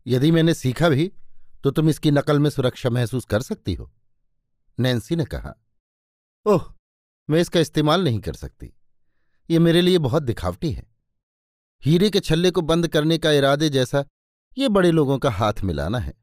यदि 0.07 0.31
मैंने 0.31 0.55
सीखा 0.55 0.89
भी 0.89 1.11
तो 1.65 1.71
तुम 1.71 1.89
इसकी 1.89 2.11
नकल 2.11 2.39
में 2.39 2.49
सुरक्षा 2.51 2.91
महसूस 2.91 3.25
कर 3.25 3.43
सकती 3.43 3.75
हो, 3.75 3.91
नैन्सी 4.79 5.17
ने 5.17 5.25
कहा। 5.27 5.55
ओह, 6.47 6.73
मैं 7.29 7.41
इसका 7.41 7.61
इस्तेमाल 7.61 8.05
नहीं 8.05 8.21
कर 8.21 8.35
सकती। 8.35 8.73
ये 9.51 9.59
मेरे 9.59 9.81
लिए 9.81 9.99
बहुत 9.99 10.23
दिखावटी 10.23 10.73
है। 10.73 10.87
हीरे 11.83 12.11
के 12.11 12.21
छल्ले 12.21 12.51
को 12.51 12.61
बंद 12.61 12.89
करने 12.89 13.19
का 13.19 13.33
इरादे 13.33 13.69
जैसा 13.69 14.05
ये 14.59 14.69
बड़े 14.69 14.91
लोगों 14.91 15.19
का 15.19 15.31
हाथ 15.31 15.53
मिलाना 15.65 15.99
है। 15.99 16.15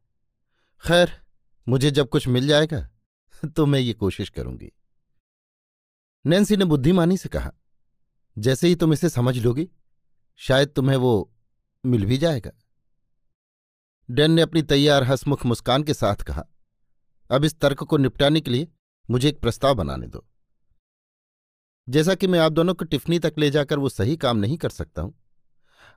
खैर, 0.87 1.11
मुझे 1.67 1.91
जब 1.91 2.09
कुछ 2.09 2.27
मिल 2.27 2.47
जाएगा 2.47 2.89
तो 3.55 3.65
मैं 3.65 3.79
ये 3.79 3.93
कोशिश 3.93 4.29
करूँगी। 4.29 4.71
नैन्सी 6.25 6.57
ने 6.57 6.65
बुद्धिमानी 6.65 7.17
से 7.17 7.29
कहा, 7.29 7.51
जैसे 8.37 8.67
ही 8.67 8.75
तुम 8.75 8.93
इसे 8.93 9.09
समझ 9.09 9.37
लोगी, 9.37 9.69
शायद 10.35 10.69
तुम्हें 10.69 10.97
वो 10.97 11.33
मिल 11.85 12.05
भी 12.05 12.17
जाएगा। 12.17 12.51
डैन 14.11 14.31
ने 14.31 14.41
अपनी 14.41 14.61
तैयार 14.61 15.03
हसमुख 15.03 15.45
मुस्कान 15.45 15.83
के 15.83 15.93
साथ 15.93 16.15
कहा, 16.15 16.45
अब 17.31 17.45
इस 17.45 17.59
तर्क 17.59 17.83
को 17.83 17.97
निपटाने 17.97 18.41
के 18.41 18.51
लिए 18.51 18.67
मुझे 19.09 19.29
एक 19.29 19.39
प्रस्ताव 19.39 19.75
बनाने 19.75 20.07
दो। 20.07 20.25
जैसा 21.87 22.15
कि 22.15 22.27
मैं 22.27 22.39
आप 22.39 22.51
दोनों 22.51 22.73
को 22.73 22.85
टिफनी 22.85 23.19
तक 23.19 23.33
ले 23.37 23.49
जाकर 23.49 23.79
वो 23.79 23.89
सही 23.89 24.15
काम 24.17 24.37
नहीं 24.37 24.57
कर 24.57 24.69
सकता 24.69 25.01
हूँ। 25.01 25.13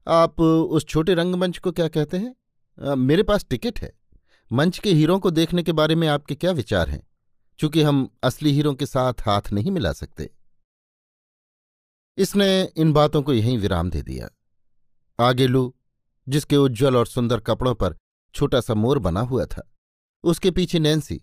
आप 0.06 0.40
उस 0.40 0.86
छोटे 0.86 1.14
रंगमंच 1.14 1.58
को 1.58 1.72
क्या 1.72 1.88
कहते 1.88 2.16
हैं? 2.16 2.34
मेरे 2.96 3.22
पास 3.22 3.46
टिकट 3.50 3.80
है। 3.80 3.92
मंच 4.50 4.78
के 4.78 4.92
हीरों 4.92 5.18
को 5.18 5.30
देखने 5.30 5.62
के 5.62 5.72
बारे 5.72 5.94
में 5.94 6.08
आपके 6.08 6.34
क्या 6.34 6.52
विचार 6.52 6.88
हैं? 6.88 7.02
चूँकि 7.58 7.82
हम 7.82 8.08
असली 8.22 8.52
हीरों 8.52 8.74
के 8.74 8.86
साथ 8.86 9.14
हाथ 9.20 9.52
नहीं 9.52 9.70
मिला 9.70 9.92
सकते। 9.92 10.30
इसने 12.18 12.72
इन 12.76 12.92
बातों 12.92 13.22
को 13.22 13.32
यहीं 13.32 13.58
विराम 13.58 13.90
दे 13.90 14.02
दिया। 14.02 14.28
आगे 15.20 15.46
लू, 15.46 15.74
जिसके 16.28 16.56
उज्ज्वल 16.56 16.96
और 16.96 17.06
सुंदर 17.06 17.40
कपड़ों 17.40 17.74
पर 17.74 17.96
छोटा 18.34 18.60
सा 18.60 18.74
मोर 18.74 18.98
बना 18.98 19.20
हुआ 19.20 19.44
था। 19.46 19.70
उसके 20.24 20.50
पीछे 20.50 20.78
नैन्सी, 20.78 21.20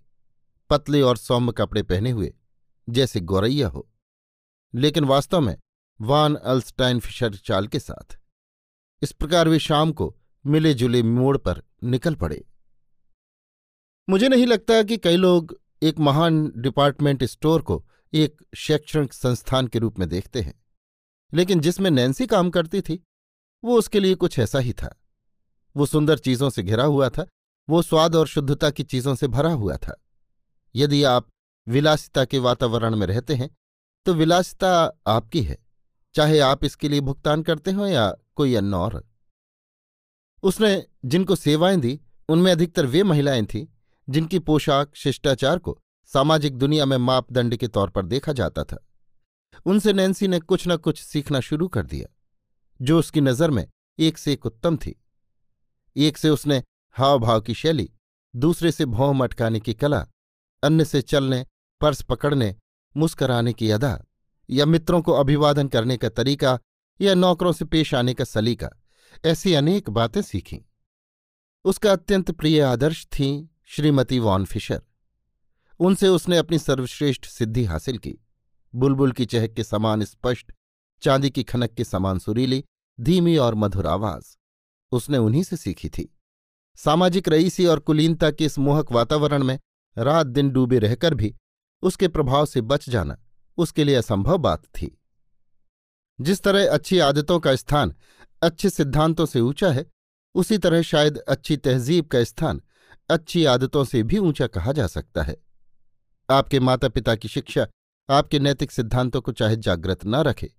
पतले 0.69 1.01
और 1.01 1.17
सौम्य 1.17 1.51
कपड़े 1.51 1.83
पहने 1.83 2.11
हुए, 2.11 2.33
जैसे 2.87 3.19
गौरैया 3.19 3.67
हो। 3.67 3.87
लेकिन 4.73 5.05
वास्तव 5.05 5.41
में 5.41 5.55
वान 5.99 6.35
अल्स्टाइन 6.35 6.99
फिशर 6.99 7.35
चाल 7.35 7.67
के 7.67 7.79
साथ। 7.79 8.17
इस 9.01 9.11
प्रकार 9.11 9.47
वे 9.47 9.59
शाम 9.59 9.91
को 9.91 10.15
मिले 10.45 10.73
जुले 10.73 11.03
मोड़ 11.03 11.37
पर 11.37 11.61
निकल 11.83 12.15
पड़े। 12.15 12.43
मुझे 14.07 14.27
नहीं 14.29 14.45
लगता 14.45 14.81
कि 14.83 14.97
कई 14.97 15.15
लोग 15.15 15.57
एक 15.83 15.99
महान 15.99 16.51
डिपार्टमेंट 16.57 17.23
स्टोर 17.23 17.61
को 17.61 17.83
एक 18.13 18.41
शैक्षणिक 18.55 19.13
संस्थान 19.13 19.67
के 19.67 19.79
रूप 19.79 19.99
में 19.99 20.07
देखते 20.09 20.41
हैं, 20.41 20.53
लेकिन 21.33 21.59
जिसमें 21.59 21.89
नैन्सी 21.91 22.27
काम 22.27 22.49
करती 22.49 22.81
थी, 22.81 23.03
वो 23.63 23.77
उसके 23.77 23.99
लिए 23.99 24.15
कुछ 24.15 24.39
ऐसा 24.39 24.59
ही 24.59 24.73
था। 24.73 24.95
वो 25.75 25.85
सुंदर 25.85 26.17
चीज़ों 26.17 26.49
से 26.49 26.63
घिरा 26.63 26.83
हुआ 26.83 27.09
था, 27.09 27.25
वो 27.69 27.81
स्वाद 27.81 28.15
और 28.15 28.27
शुद्धता 28.27 28.69
की 28.69 28.83
चीज़ों 28.83 29.15
से 29.15 29.27
भरा 29.27 29.51
हुआ 29.51 29.77
था। 29.77 29.95
यदि 30.75 31.03
आप 31.03 31.27
विलासिता 31.67 32.25
के 32.25 32.39
वातावरण 32.39 32.95
में 32.95 33.07
रहते 33.07 33.35
हैं 33.35 33.49
तो 34.05 34.13
विलासिता 34.13 34.71
आपकी 35.07 35.41
है। 35.41 35.57
चाहे 36.15 36.39
आप 36.39 36.63
इसके 36.63 36.89
लिए 36.89 37.01
भुगतान 37.01 37.43
करते 37.43 37.71
हो 37.71 37.85
या 37.85 38.13
कोई 38.35 38.55
अन्य 38.55 38.75
और। 38.75 39.03
उसने 40.43 40.85
जिनको 41.05 41.35
सेवाएँ 41.35 41.77
दी, 41.77 41.99
उनमें 42.29 42.51
अधिकतर 42.51 42.85
वे 42.85 43.03
महिलाएँ 43.03 43.45
थीं, 43.45 43.65
जिनकी 44.09 44.39
पोशाक, 44.39 44.95
शिष्टाचार 44.95 45.59
को 45.59 45.79
सामाजिक 46.05 46.57
दुनिया 46.57 46.85
में 46.85 46.97
मापदंड 46.97 47.55
के 47.55 47.67
तौर 47.67 47.89
पर 47.89 48.05
देखा 48.05 48.33
जाता 48.33 48.63
था। 48.63 48.87
उनसे 49.65 49.93
नैन्सी 49.93 50.27
ने 50.27 50.39
कुछ 50.39 50.67
न 50.67 50.77
कुछ 50.77 51.01
सीखना 51.03 51.39
शुरू 51.39 51.67
कर 51.67 51.85
दिया, 51.85 52.07
जो 52.81 52.99
उसकी 52.99 53.21
नज़र 53.21 53.51
में 53.51 53.67
एक 53.99 54.17
से 54.17 54.33
एक 54.33 54.45
उत्तम 54.45 54.77
थी। 54.77 54.95
एक 55.95 56.17
से 56.17 56.29
उसने 56.29 56.63
हाव 56.95 57.19
भाव 57.19 57.41
की 57.41 57.53
शैली, 57.53 57.89
दूसरे 58.35 58.71
से 58.71 58.85
भौं 58.85 59.13
मटकाने 59.13 59.59
की 59.59 59.73
कला, 59.73 60.07
अन्य 60.63 60.85
से 60.85 61.01
चलने, 61.01 61.45
पर्स 61.81 62.01
पकड़ने 62.01 62.55
मुस्कराने 62.97 63.53
की 63.53 63.71
अदा, 63.71 64.05
या 64.49 64.65
मित्रों 64.65 65.01
को 65.01 65.11
अभिवादन 65.11 65.67
करने 65.67 65.97
का 65.97 66.09
तरीका, 66.09 66.59
या 67.01 67.13
नौकरों 67.13 67.51
से 67.51 67.65
पेश 67.65 67.93
आने 67.93 68.13
का 68.13 68.23
सलीका, 68.23 68.69
ऐसी 69.25 69.53
अनेक 69.53 69.89
बातें 69.89 70.21
सीखीं। 70.21 70.59
उसका 71.65 71.91
अत्यंत 71.91 72.31
प्रिय 72.31 72.61
आदर्श 72.61 73.05
थीं 73.05 73.47
श्रीमती 73.65 74.19
वॉन 74.19 74.45
फिशर। 74.45 74.81
उनसे 75.79 76.07
उसने 76.07 76.37
अपनी 76.37 76.59
सर्वश्रेष्ठ 76.59 77.25
सिद्धि 77.25 77.65
हासिल 77.65 77.97
की। 77.97 78.15
बुलबुल 78.75 79.11
की 79.11 79.25
चहक 79.25 79.53
के 79.53 79.63
समान 79.63 80.03
स्पष्ट, 80.03 80.51
चांदी 81.01 81.29
की 81.29 81.43
खनक 81.43 81.73
के 81.73 81.83
समान 81.83 82.19
सुरीली, 82.19 82.63
धीमी 83.01 83.37
और 83.37 83.55
मधुर 83.55 83.87
आवाज़ 83.87 84.37
उसने 84.91 85.17
उन्हीं 85.17 85.43
से 85.43 85.57
सीखी 85.57 85.89
थी। 85.89 86.17
सामाजिक 86.75 87.27
रईसी 87.27 87.65
और 87.65 87.79
कुलीनता 87.79 88.31
के 88.31 88.45
इस 88.45 88.59
मोहक 88.59 88.91
वातावरण 88.91 89.43
में 89.43 89.59
रात 89.97 90.27
दिन 90.27 90.49
डूबे 90.49 90.79
रहकर 90.79 91.13
भी 91.13 91.35
उसके 91.83 92.07
प्रभाव 92.07 92.45
से 92.45 92.61
बच 92.61 92.89
जाना, 92.89 93.17
उसके 93.57 93.83
लिए 93.83 93.95
असंभव 93.95 94.37
बात 94.37 94.65
थी। 94.65 94.97
जिस 96.19 96.41
तरह 96.43 96.69
अच्छी 96.69 96.99
आदतों 96.99 97.39
का 97.39 97.55
स्थान, 97.55 97.93
अच्छे 98.41 98.69
सिद्धांतों 98.69 99.25
से 99.25 99.39
ऊँचा 99.39 99.71
है, 99.71 99.85
उसी 100.35 100.57
तरह 100.57 100.81
शायद 100.81 101.17
अच्छी 101.17 101.57
तहजीब 101.57 102.05
का 102.05 102.23
स्थान, 102.23 102.61
अच्छी 103.09 103.45
आदतों 103.45 103.83
से 103.83 104.03
भी 104.03 104.17
ऊँचा 104.17 104.47
कहा 104.47 104.71
जा 104.71 104.87
सकता 104.87 105.23
है। 105.23 105.35
आपके 106.29 106.59
माता 106.59 106.89
पिता 106.89 107.15
की 107.15 107.27
शिक्षा, 107.27 107.67
आपके 108.09 108.39
नैतिक 108.39 108.71
सिद्धांतों 108.71 109.21
को 109.21 109.31
चाहे 109.31 109.55
जागृत 109.57 110.05
न 110.05 110.15
रखे, 110.15 110.49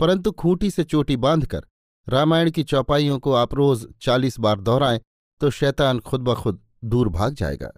परंतु 0.00 0.32
खूंटी 0.32 0.70
से 0.70 0.84
चोटी 0.84 1.16
बांधकर, 1.16 1.64
रामायण 2.06 2.50
की 2.50 2.62
चौपाइयों 2.62 3.18
को 3.18 3.32
आप 3.32 3.54
रोज 3.54 3.86
चालीस 4.00 4.38
बार 4.40 4.60
दोहराएँ 4.60 5.00
तो 5.40 5.50
शैतान 5.50 6.00
खुद 6.00 6.20
ब 6.20 6.34
खुद 6.34 6.60
दूर 6.84 7.08
भाग 7.08 7.34
जाएगा। 7.34 7.70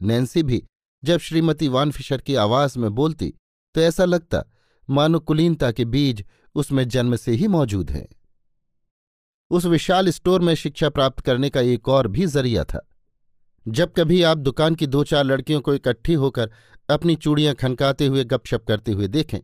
नैन्सी 0.00 0.42
भी 0.42 0.62
जब 1.04 1.18
श्रीमती 1.18 1.68
वानफिशर 1.68 2.20
की 2.20 2.34
आवाज़ 2.34 2.78
में 2.78 2.90
बोलती 2.90 3.34
तो 3.74 3.80
ऐसा 3.80 4.04
लगता, 4.04 4.44
मानो 4.88 5.18
कुलीनता 5.20 5.70
के 5.72 5.84
बीज 5.84 6.24
उसमें 6.54 6.88
जन्म 6.88 7.16
से 7.16 7.32
ही 7.32 7.48
मौजूद 7.48 7.90
हैं। 7.90 8.06
उस 9.50 9.64
विशाल 9.64 10.08
स्टोर 10.08 10.40
में 10.40 10.54
शिक्षा 10.54 10.88
प्राप्त 10.88 11.20
करने 11.20 11.50
का 11.50 11.60
एक 11.60 11.88
और 11.88 12.08
भी 12.08 12.26
ज़रिया 12.26 12.64
था। 12.64 12.84
जब 13.66 13.92
कभी 13.96 14.22
आप 14.22 14.38
दुकान 14.38 14.74
की 14.74 14.86
दो 14.86 15.02
चार 15.04 15.24
लड़कियों 15.24 15.60
को 15.60 15.74
इकट्ठी 15.74 16.14
होकर 16.14 16.50
अपनी 16.90 17.16
चूड़ियाँ 17.16 17.54
खनकाते 17.54 18.06
हुए 18.06 18.24
गपशप 18.24 18.64
करते 18.68 18.92
हुए 18.92 19.08
देखें 19.08 19.40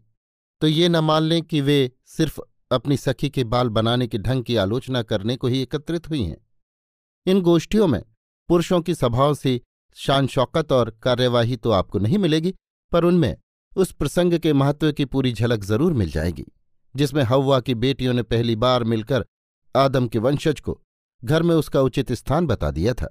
तो 0.61 0.67
ये 0.67 0.89
न 0.89 0.97
मान 0.97 1.23
लें 1.23 1.41
कि 1.43 1.61
वे 1.61 1.91
सिर्फ़ 2.07 2.41
अपनी 2.73 2.97
सखी 2.97 3.29
के 3.31 3.45
बाल 3.45 3.69
बनाने 3.69 4.07
के 4.07 4.19
ढंग 4.19 4.45
की 4.45 4.57
आलोचना 4.57 5.03
करने 5.03 5.37
को 5.37 5.49
ही 5.49 5.61
एकत्रित 5.63 6.09
हुई 6.09 6.23
हैं। 6.23 6.37
इन 7.27 7.41
गोष्ठियों 7.41 7.87
में 7.87 8.03
पुरुषों 8.49 8.81
की 8.81 8.95
सभाओं 8.95 9.35
से 9.35 9.61
शान 9.97 10.27
शौकत 10.27 10.73
और 10.73 10.91
कार्यवाही 11.03 11.57
तो 11.57 11.71
आपको 11.71 11.99
नहीं 11.99 12.19
मिलेगी, 12.19 12.55
पर 12.93 13.05
उनमें 13.05 13.37
उस 13.77 13.93
प्रसंग 13.93 14.39
के 14.39 14.53
महत्व 14.53 14.93
की 14.93 15.05
पूरी 15.05 15.33
झलक 15.33 15.65
ज़रूर 15.65 15.93
मिल 15.93 16.11
जाएगी, 16.11 16.45
जिसमें 16.95 17.23
हवा 17.23 17.61
की 17.61 17.75
बेटियों 17.75 18.15
ने 18.15 18.23
पहली 18.23 18.57
बार 18.57 18.85
मिलकर 18.85 19.25
आदम 19.75 20.07
के 20.09 20.19
वंशज 20.19 20.61
को 20.61 20.81
घर 21.23 21.43
में 21.43 21.55
उसका 21.55 21.81
उचित 21.81 22.13
स्थान 22.13 22.47
बता 22.47 22.71
दिया 22.71 22.95
था। 22.95 23.09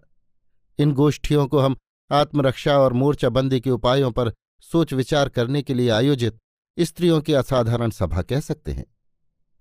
इन 0.79 0.91
गोष्ठियों 0.91 1.47
को 1.47 1.59
हम 1.59 1.75
आत्मरक्षा 2.11 2.77
और 2.79 2.93
मोर्चाबंदी 2.93 3.59
के 3.61 3.69
उपायों 3.69 4.11
पर 4.11 4.31
सोच 4.63 4.93
विचार 4.93 5.29
करने 5.29 5.61
के 5.61 5.73
लिए 5.73 5.89
आयोजित 5.89 6.37
स्त्रियों 6.77 7.21
की 7.21 7.33
असाधारण 7.33 7.89
सभा 7.89 8.21
कह 8.21 8.39
सकते 8.39 8.71
हैं, 8.71 8.85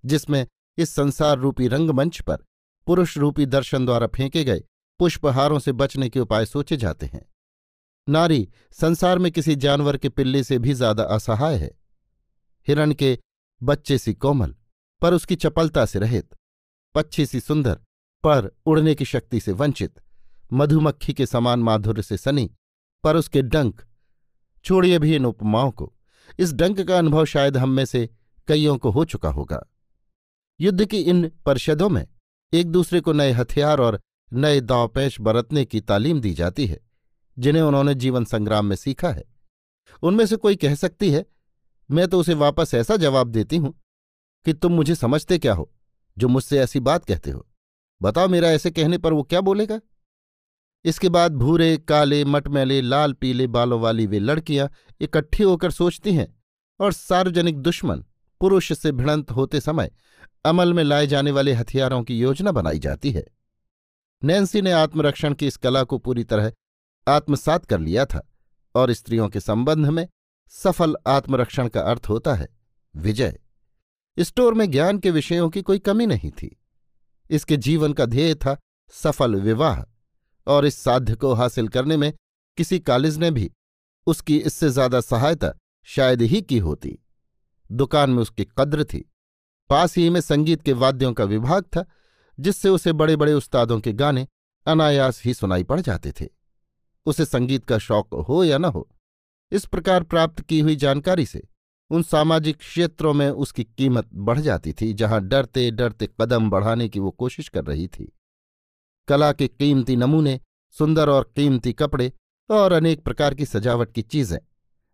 जिसमें 0.04 0.46
इस 0.78 0.90
संसार 0.90 1.38
रूपी 1.38 1.68
रंगमंच 1.68 2.20
पर 2.20 2.44
पुरुष 2.86 3.16
रूपी 3.18 3.46
दर्शन 3.46 3.86
द्वारा 3.86 4.06
फेंके 4.06 4.44
गए 4.44 4.62
पुष्पहारों 5.02 5.58
से 5.58 5.72
बचने 5.72 6.08
के 6.08 6.20
उपाय 6.20 6.46
सोचे 6.46 6.76
जाते 6.76 7.06
हैं। 7.06 7.32
नारी, 8.08 8.48
संसार 8.72 9.18
में 9.18 9.32
किसी 9.32 9.56
जानवर 9.56 9.96
के 9.96 10.08
पिल्ले 10.08 10.44
से 10.44 10.58
भी 10.58 10.72
ज़्यादा 10.72 11.02
असहाय 11.02 11.56
है। 11.56 11.70
हिरण 12.68 12.92
के 12.92 13.18
बच्चे 13.62 13.98
सी 13.98 14.14
कोमल, 14.14 14.54
पर 15.02 15.14
उसकी 15.14 15.36
चपलता 15.36 15.86
से 15.86 15.98
रहित। 15.98 16.34
पच्छी 16.94 17.26
सी 17.26 17.40
सुंदर, 17.40 17.74
पर 18.24 18.50
उड़ने 18.66 18.94
की 18.94 19.04
शक्ति 19.04 19.40
से 19.40 19.52
वंचित। 19.52 20.00
मधुमक्खी 20.52 21.12
के 21.12 21.26
समान 21.26 21.60
माधुर्य 21.60 22.02
से 22.02 22.16
सनी, 22.16 22.50
पर 23.04 23.16
उसके 23.16 23.42
डंक। 23.42 23.82
छोड़िए 24.64 24.98
भी 24.98 25.16
इन 25.16 25.26
उपमाओं 25.26 25.70
को। 25.70 25.92
इस 26.38 26.52
डंक 26.52 26.80
का 26.80 26.98
अनुभव 26.98 27.24
शायद 27.24 27.56
हम 27.56 27.70
में 27.70 27.84
से 27.84 28.08
कईयों 28.48 28.78
को 28.78 28.90
हो 28.90 29.04
चुका 29.04 29.28
होगा। 29.28 29.70
युद्ध 30.60 30.84
की 30.84 30.98
इन 30.98 31.32
परिषदों 31.46 31.88
में 31.88 32.06
एक 32.54 32.66
दूसरे 32.66 33.00
को 33.00 33.12
नए 33.12 33.32
हथियार 33.32 33.80
और 33.80 34.00
नए 34.32 34.60
दावपेश 34.60 35.20
बरतने 35.20 35.64
की 35.64 35.80
तालीम 35.80 36.20
दी 36.20 36.32
जाती 36.34 36.66
है, 36.66 36.80
जिन्हें 37.38 37.62
उन्होंने 37.62 37.94
जीवन 37.94 38.24
संग्राम 38.24 38.66
में 38.66 38.76
सीखा 38.76 39.10
है। 39.10 39.24
उनमें 40.02 40.26
से 40.26 40.36
कोई 40.36 40.56
कह 40.56 40.74
सकती 40.74 41.10
है, 41.10 41.24
मैं 41.90 42.08
तो 42.08 42.20
उसे 42.20 42.34
वापस 42.34 42.74
ऐसा 42.74 42.96
जवाब 42.96 43.28
देती 43.28 43.56
हूँ 43.56 43.74
कि 44.46 44.52
तुम 44.52 44.72
मुझे 44.72 44.94
समझते 44.94 45.38
क्या 45.38 45.54
हो, 45.54 45.72
जो 46.18 46.28
मुझसे 46.28 46.58
ऐसी 46.58 46.80
बात 46.80 47.04
कहते 47.04 47.30
हो। 47.30 47.46
बताओ 48.02 48.28
मेरा 48.28 48.50
ऐसे 48.50 48.70
कहने 48.70 48.98
पर 48.98 49.12
वो 49.12 49.22
क्या 49.22 49.40
बोलेगा? 49.40 49.80
इसके 50.84 51.08
बाद 51.08 51.32
भूरे, 51.32 51.76
काले, 51.78 52.24
मटमैले, 52.24 52.80
लाल, 52.80 53.12
पीले, 53.12 53.46
बालों 53.46 53.80
वाली 53.80 54.06
वे 54.06 54.18
लड़कियाँ 54.18 54.70
इकट्ठी 55.00 55.42
होकर 55.42 55.70
सोचती 55.70 56.14
हैं 56.14 56.26
और 56.80 56.92
सार्वजनिक 56.92 57.58
दुश्मन, 57.58 58.04
पुरुष 58.40 58.72
से 58.72 58.92
भिड़ंत 58.92 59.30
होते 59.30 59.60
समय 59.60 59.90
अमल 60.44 60.72
में 60.74 60.82
लाए 60.84 61.06
जाने 61.06 61.30
वाले 61.30 61.52
हथियारों 61.52 62.02
की 62.02 62.18
योजना 62.18 62.52
बनाई 62.52 62.78
जाती 62.78 63.10
है। 63.10 63.24
नैन्सी 64.24 64.62
ने 64.62 64.72
आत्मरक्षण 64.72 65.34
की 65.34 65.46
इस 65.46 65.56
कला 65.56 65.82
को 65.82 65.98
पूरी 65.98 66.24
तरह 66.24 66.52
आत्मसात 67.06 67.64
कर 67.64 67.80
लिया 67.80 68.04
था 68.04 68.20
और 68.74 68.92
स्त्रियों 68.92 69.28
के 69.28 69.40
संबंध 69.40 69.86
में 69.86 70.06
सफल 70.52 70.96
आत्मरक्षण 71.06 71.68
का 71.68 71.80
अर्थ 71.82 72.08
होता 72.08 72.34
है 72.34 72.48
विजय। 72.94 73.38
स्टोर 74.16 74.54
में 74.54 74.70
ज्ञान 74.70 74.98
के 74.98 75.10
विषयों 75.10 75.48
की 75.50 75.62
कोई 75.62 75.78
कमी 75.78 76.06
नहीं 76.06 76.30
थी। 76.30 76.56
इसके 77.30 77.56
जीवन 77.56 77.92
का 77.92 78.06
ध्येय 78.06 78.34
था 78.34 78.56
सफल 78.94 79.34
विवाह 79.40 79.82
और 80.46 80.66
इस 80.66 80.76
साध्य 80.78 81.14
को 81.14 81.32
हासिल 81.34 81.68
करने 81.68 81.96
में 81.96 82.12
किसी 82.58 82.78
कॉलेज 82.80 83.16
ने 83.18 83.30
भी 83.30 83.50
उसकी 84.06 84.36
इससे 84.38 84.68
ज़्यादा 84.68 85.00
सहायता 85.00 85.52
शायद 85.88 86.22
ही 86.22 86.40
की 86.42 86.58
होती। 86.58 86.98
दुकान 87.70 88.10
में 88.10 88.22
उसकी 88.22 88.46
कद्र 88.58 88.84
थी। 88.84 89.04
पास 89.70 89.96
ही 89.96 90.08
में 90.10 90.20
संगीत 90.20 90.62
के 90.62 90.72
वाद्यों 90.74 91.12
का 91.12 91.24
विभाग 91.24 91.64
था 91.66 91.84
जिससे 92.38 92.68
उसे 92.68 92.92
बड़े 92.92 93.16
बड़े 93.16 93.32
उस्तादों 93.32 93.80
के 93.80 93.92
गाने 93.92 94.26
अनायास 94.66 95.22
ही 95.24 95.34
सुनाई 95.34 95.64
पड़ 95.64 95.80
जाते 95.80 96.12
थे। 96.12 96.28
उसे 97.06 97.24
संगीत 97.24 97.64
का 97.64 97.78
शौक 97.78 98.14
हो 98.28 98.42
या 98.44 98.58
न 98.58 98.64
हो, 98.64 98.88
इस 99.52 99.64
प्रकार 99.64 100.02
प्राप्त 100.02 100.40
की 100.40 100.60
हुई 100.60 100.76
जानकारी 100.76 101.26
से 101.26 101.42
उन 101.90 102.02
सामाजिक 102.02 102.56
क्षेत्रों 102.56 103.12
में 103.14 103.28
उसकी 103.28 103.64
कीमत 103.64 104.08
बढ़ 104.14 104.38
जाती 104.38 104.72
थी, 104.72 104.92
जहाँ 104.92 105.20
डरते 105.20 105.70
डरते 105.70 106.08
कदम 106.20 106.50
बढ़ाने 106.50 106.88
की 106.88 107.00
वो 107.00 107.10
कोशिश 107.10 107.48
कर 107.48 107.64
रही 107.64 107.86
थी। 107.88 108.12
कला 109.08 109.32
के 109.32 109.48
कीमती 109.48 109.96
नमूने, 109.96 110.40
सुंदर 110.76 111.08
और 111.08 111.30
कीमती 111.36 111.72
कपड़े 111.72 112.12
और 112.50 112.72
अनेक 112.72 113.02
प्रकार 113.02 113.34
की 113.34 113.46
सजावट 113.46 113.92
की 113.92 114.02
चीज़ें, 114.02 114.38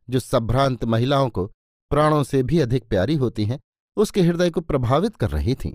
जो 0.08 0.20
संभ्रांत 0.20 0.84
महिलाओं 0.84 1.28
को 1.28 1.46
प्राणों 1.90 2.22
से 2.22 2.42
भी 2.42 2.58
अधिक 2.60 2.84
प्यारी 2.84 3.14
होती 3.14 3.44
हैं, 3.44 3.60
उसके 3.96 4.22
हृदय 4.22 4.50
को 4.50 4.60
प्रभावित 4.60 5.16
कर 5.16 5.30
रही 5.30 5.54
थीं। 5.54 5.72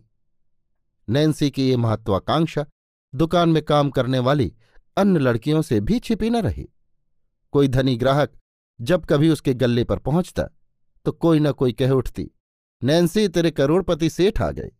नैन्सी 1.07 1.49
की 1.51 1.69
ये 1.69 1.77
महत्वाकांक्षा, 1.77 2.65
दुकान 3.13 3.49
में 3.49 3.61
काम 3.63 3.89
करने 3.89 4.19
वाली 4.19 4.51
अन्य 4.97 5.19
लड़कियों 5.19 5.61
से 5.61 5.79
भी 5.81 5.99
छिपी 5.99 6.29
न 6.29 6.41
रही। 6.41 6.67
कोई 7.53 7.67
धनी 7.67 7.95
ग्राहक 7.95 8.31
जब 8.79 9.05
कभी 9.05 9.29
उसके 9.29 9.53
गल्ले 9.53 9.83
पर 9.83 9.99
पहुँचता 9.99 10.49
तो 11.05 11.11
कोई 11.11 11.39
न 11.39 11.51
कोई 11.51 11.73
कह 11.73 11.89
उठती, 11.89 12.29
नैन्सी, 12.81 13.27
तेरे 13.27 13.51
करोड़पति 13.51 14.09
सेठ 14.09 14.41
आ 14.41 14.49
गए। 14.51 14.71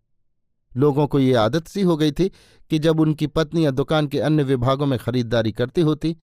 लोगों 0.72 1.08
को 1.08 1.20
ये 1.20 1.34
आदत 1.34 1.68
सी 1.68 1.82
हो 1.82 1.98
गई 1.98 2.12
थी 2.12 2.30
कि 2.72 2.80
जब 2.80 3.00
उनकी 3.00 3.28
पत्नियाँ 3.28 3.74
दुकान 3.74 4.08
के 4.08 4.20
अन्य 4.20 4.44
विभागों 4.44 4.86
में 4.86 4.98
खरीदारी 5.00 5.52
करती 5.52 5.82
होती, 5.82 6.16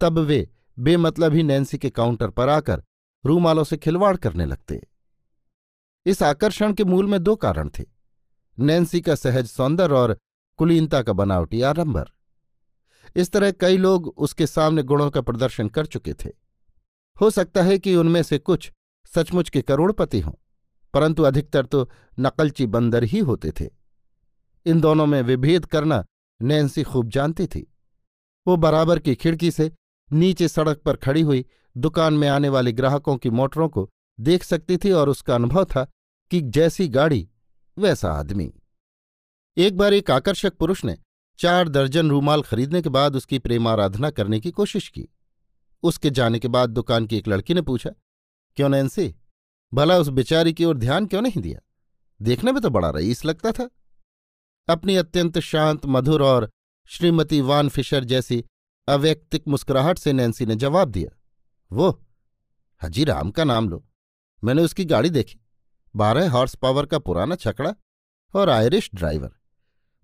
तब 0.00 0.18
वे 0.18 0.48
बेमतलब 0.78 1.34
ही 1.34 1.42
नैन्सी 1.42 1.78
के 1.78 1.90
काउंटर 1.90 2.30
पर 2.30 2.48
आकर 2.48 2.82
रूमालों 3.24 3.64
से 3.64 3.76
खिलवाड़ 3.76 4.16
करने 4.16 4.46
लगते। 4.46 4.80
इस 6.06 6.22
आकर्षण 6.22 6.72
के 6.72 6.84
मूल 6.84 7.06
में 7.06 7.22
दो 7.22 7.36
कारण 7.36 7.68
थे। 7.68 7.84
नैन्सी 8.58 9.00
का 9.00 9.14
सहज 9.14 9.46
सौंदर्य 9.46 9.94
और 9.94 10.16
कुलीनता 10.58 11.02
का 11.02 11.12
बनावटी 11.12 11.60
आरंभर 11.62 12.10
इस 13.16 13.30
तरह 13.32 13.50
कई 13.50 13.76
लोग 13.76 14.06
उसके 14.18 14.46
सामने 14.46 14.82
गुणों 14.82 15.10
का 15.10 15.20
प्रदर्शन 15.20 15.68
कर 15.68 15.86
चुके 15.86 16.12
थे। 16.14 16.30
हो 17.16 17.30
सकता 17.30 17.62
है 17.62 17.78
कि 17.78 17.94
उनमें 17.96 18.22
से 18.22 18.38
कुछ 18.38 18.70
सचमुच 19.06 19.48
के 19.48 19.62
करोड़पति 19.62 20.20
हों, 20.20 20.32
परंतु 20.94 21.22
अधिकतर 21.22 21.66
तो 21.66 21.88
नकलची 22.20 22.66
बंदर 22.66 23.04
ही 23.04 23.18
होते 23.20 23.52
थे। 23.60 23.68
इन 24.66 24.80
दोनों 24.80 25.06
में 25.06 25.20
विभेद 25.22 25.64
करना 25.64 26.04
नैन्सी 26.40 26.82
खूब 26.82 27.08
जानती 27.08 27.46
थी। 27.46 27.66
वो 28.46 28.56
बराबर 28.56 28.98
की 28.98 29.14
खिड़की 29.14 29.50
से 29.50 29.70
नीचे 30.10 30.48
सड़क 30.48 30.78
पर 30.78 30.96
खड़ी 30.96 31.20
हुई 31.22 31.44
दुकान 31.76 32.14
में 32.14 32.28
आने 32.28 32.48
वाले 32.48 32.72
ग्राहकों 32.72 33.16
की 33.16 33.30
मोटरों 33.30 33.68
को 33.68 33.88
देख 34.18 34.42
सकती 34.44 34.76
थी 34.76 34.90
और 34.92 35.08
उसका 35.08 35.34
अनुभव 35.34 35.64
था 35.64 35.84
कि 36.30 36.40
जैसी 36.40 36.88
गाड़ी 36.88 37.28
वैसा 37.78 38.12
आदमी। 38.12 38.52
एक 39.56 39.76
बार 39.76 39.94
एक 39.94 40.10
आकर्षक 40.10 40.54
पुरुष 40.54 40.84
ने 40.84 40.96
चार 41.38 41.68
दर्जन 41.68 42.10
रूमाल 42.10 42.42
खरीदने 42.42 42.82
के 42.82 42.88
बाद 42.88 43.16
उसकी 43.16 43.38
प्रेमाराधना 43.38 44.10
करने 44.10 44.40
की 44.40 44.50
कोशिश 44.50 44.88
की। 44.88 45.08
उसके 45.82 46.10
जाने 46.10 46.38
के 46.38 46.48
बाद 46.48 46.70
दुकान 46.70 47.06
की 47.06 47.16
एक 47.16 47.28
लड़की 47.28 47.54
ने 47.54 47.62
पूछा, 47.62 47.90
क्यों 48.56 48.68
नैन्सी? 48.68 49.14
भला 49.74 49.98
उस 49.98 50.08
बेचारी 50.08 50.52
की 50.52 50.64
ओर 50.64 50.76
ध्यान 50.76 51.06
क्यों 51.06 51.22
नहीं 51.22 51.42
दिया? 51.42 51.60
देखने 52.22 52.52
में 52.52 52.62
तो 52.62 52.70
बड़ा 52.70 52.90
रईस 52.90 53.24
लगता 53.24 53.52
था। 53.52 53.70
अपनी 54.68 54.96
अत्यंत 54.96 55.38
शांत, 55.38 55.86
मधुर 55.86 56.22
और 56.22 56.50
श्रीमती 56.86 57.40
वान 57.40 57.68
फिशर 57.68 58.04
जैसी 58.04 58.44
अवैक्तिक 58.88 59.48
मुस्कुराहट 59.48 59.98
से 59.98 60.12
नैन्सी 60.12 60.46
ने 60.46 60.56
जवाब 60.56 60.88
दिया, 60.88 61.16
वो, 61.72 62.04
हजी 62.82 63.04
राम 63.04 63.30
का 63.30 63.44
नाम 63.44 63.68
लो। 63.68 63.84
मैंने 64.44 64.62
उसकी 64.62 64.84
गाड़ी 64.84 65.10
देखी। 65.10 65.38
बारह 65.96 66.30
हॉर्स 66.30 66.54
पावर 66.54 66.86
का 66.86 66.98
पुराना 66.98 67.34
छकड़ा 67.34 67.74
और 68.34 68.50
आयरिश 68.50 68.90
ड्राइवर 68.94 69.30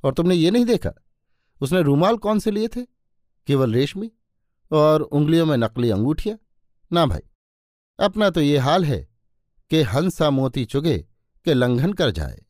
और 0.04 0.14
तुमने 0.14 0.34
ये 0.34 0.50
नहीं 0.50 0.64
देखा? 0.64 0.92
उसने 1.60 1.82
रूमाल 1.82 2.16
कौन 2.16 2.38
से 2.38 2.50
लिए 2.50 2.68
थे? 2.68 2.82
केवल 3.46 3.72
रेशमी 3.74 4.10
और 4.70 5.02
उंगलियों 5.02 5.46
में 5.46 5.56
नकली 5.56 5.90
अंगूठिया? 5.90 6.36
ना 6.92 7.06
भाई, 7.06 7.20
अपना 7.98 8.30
तो 8.30 8.40
ये 8.40 8.58
हाल 8.58 8.84
है 8.84 9.08
कि 9.70 9.82
हंसा 9.82 10.30
मोती 10.30 10.64
चुगे 10.64 10.98
के 11.44 11.54
लंघन 11.54 11.92
कर 11.92 12.10
जाए। 12.10 12.44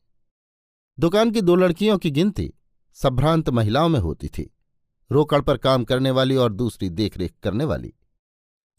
दुकान 0.98 1.30
की 1.30 1.40
दो 1.40 1.54
लड़कियों 1.54 1.98
की 1.98 2.10
गिनती 2.10 2.52
संभ्रांत 2.96 3.48
महिलाओं 3.50 3.88
में 3.88 4.00
होती 4.00 4.28
थी, 4.28 4.50
रोकड़ 5.10 5.40
पर 5.40 5.56
काम 5.56 5.84
करने 5.84 6.10
वाली 6.10 6.36
और 6.36 6.52
दूसरी 6.52 6.90
देखरेख 6.90 7.34
करने 7.42 7.64
वाली। 7.64 7.92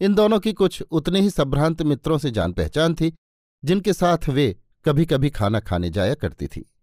इन 0.02 0.14
दोनों 0.16 0.40
की 0.40 0.54
कुछ 0.54 0.82
उतने 0.82 1.22
ही 1.22 1.30
संभ्रांत 1.30 1.82
मित्रों 1.82 2.18
से 2.18 2.32
जान 2.32 2.54
पहचान 2.54 2.96
थी 2.96 3.14
जिनके 3.64 3.94
साथ 3.94 4.30
वे 4.30 4.58
कभी 4.86 5.06
कभी 5.06 5.30
खाना 5.30 5.60
खाने 5.60 5.90
जाया 5.90 6.14
करती 6.14 6.48
थी। 6.48 6.74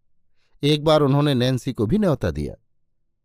एक 0.63 0.85
बार 0.85 1.01
उन्होंने 1.01 1.35
नैन्सी 1.35 1.73
को 1.73 1.87
भी 1.87 1.99
न्यौता 1.99 2.31
दिया। 2.31 2.55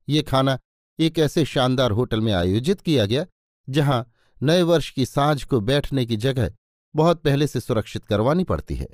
ये 0.09 0.21
खाना 0.21 0.59
एक 0.99 1.19
ऐसे 1.19 1.45
शानदार 1.45 1.91
होटल 1.91 2.21
में 2.21 2.33
आयोजित 2.33 2.81
किया 2.81 3.05
गया, 3.05 3.25
जहाँ 3.69 4.11
नए 4.43 4.61
वर्ष 4.61 4.89
की 4.89 5.05
साँझ 5.05 5.43
को 5.43 5.59
बैठने 5.59 6.05
की 6.05 6.17
जगह 6.17 6.51
बहुत 6.95 7.21
पहले 7.21 7.47
से 7.47 7.59
सुरक्षित 7.59 8.05
करवानी 8.05 8.43
पड़ती 8.43 8.75
है। 8.75 8.87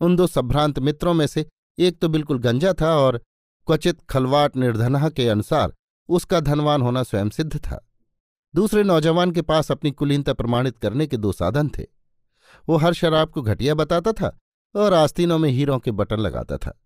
उन 0.00 0.16
दो 0.16 0.26
संभ्रांत 0.26 0.78
मित्रों 0.78 1.14
में 1.14 1.26
से 1.26 1.46
एक 1.78 1.98
तो 1.98 2.08
बिल्कुल 2.08 2.38
गंजा 2.38 2.72
था 2.72 2.96
और 2.96 3.18
क्वचित 3.66 4.00
खलवाट 4.10 4.56
निर्धनहा 4.56 5.08
के 5.08 5.28
अनुसार 5.28 5.72
उसका 6.08 6.40
धनवान 6.40 6.82
होना 6.82 7.02
स्वयं 7.02 7.28
सिद्ध 7.28 7.56
था। 7.56 7.88
दूसरे 8.54 8.82
नौजवान 8.82 9.30
के 9.30 9.42
पास 9.42 9.70
अपनी 9.70 9.90
कुलीनता 9.90 10.32
प्रमाणित 10.32 10.78
करने 10.78 11.06
के 11.06 11.16
दो 11.16 11.32
साधन 11.32 11.68
थे। 11.68 11.99
वो 12.68 12.76
हर 12.76 12.92
शराब 12.92 13.30
को 13.30 13.42
घटिया 13.42 13.74
बताता 13.74 14.12
था 14.12 14.38
और 14.74 14.94
आस्तीनों 14.94 15.38
में 15.38 15.50
हीरों 15.50 15.78
के 15.78 15.90
बटन 15.90 16.16
लगाता 16.16 16.56
था। 16.56 16.80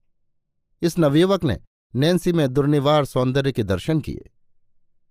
इस 0.83 0.99
नवयुवक 0.99 1.45
ने 1.45 1.59
नैन्सी 1.95 2.33
में 2.33 2.53
दुर्निवार 2.53 3.05
सौंदर्य 3.05 3.53
के 3.53 3.63
दर्शन 3.63 4.01
किए। 4.01 4.31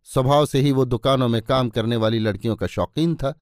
स्वभाव 0.03 0.45
से 0.45 0.59
ही 0.59 0.71
वो 0.71 0.85
दुकानों 0.85 1.27
में 1.27 1.41
काम 1.41 1.69
करने 1.69 1.95
वाली 1.95 2.19
लड़कियों 2.19 2.55
का 2.55 2.67
शौकीन 2.67 3.15
था 3.15 3.39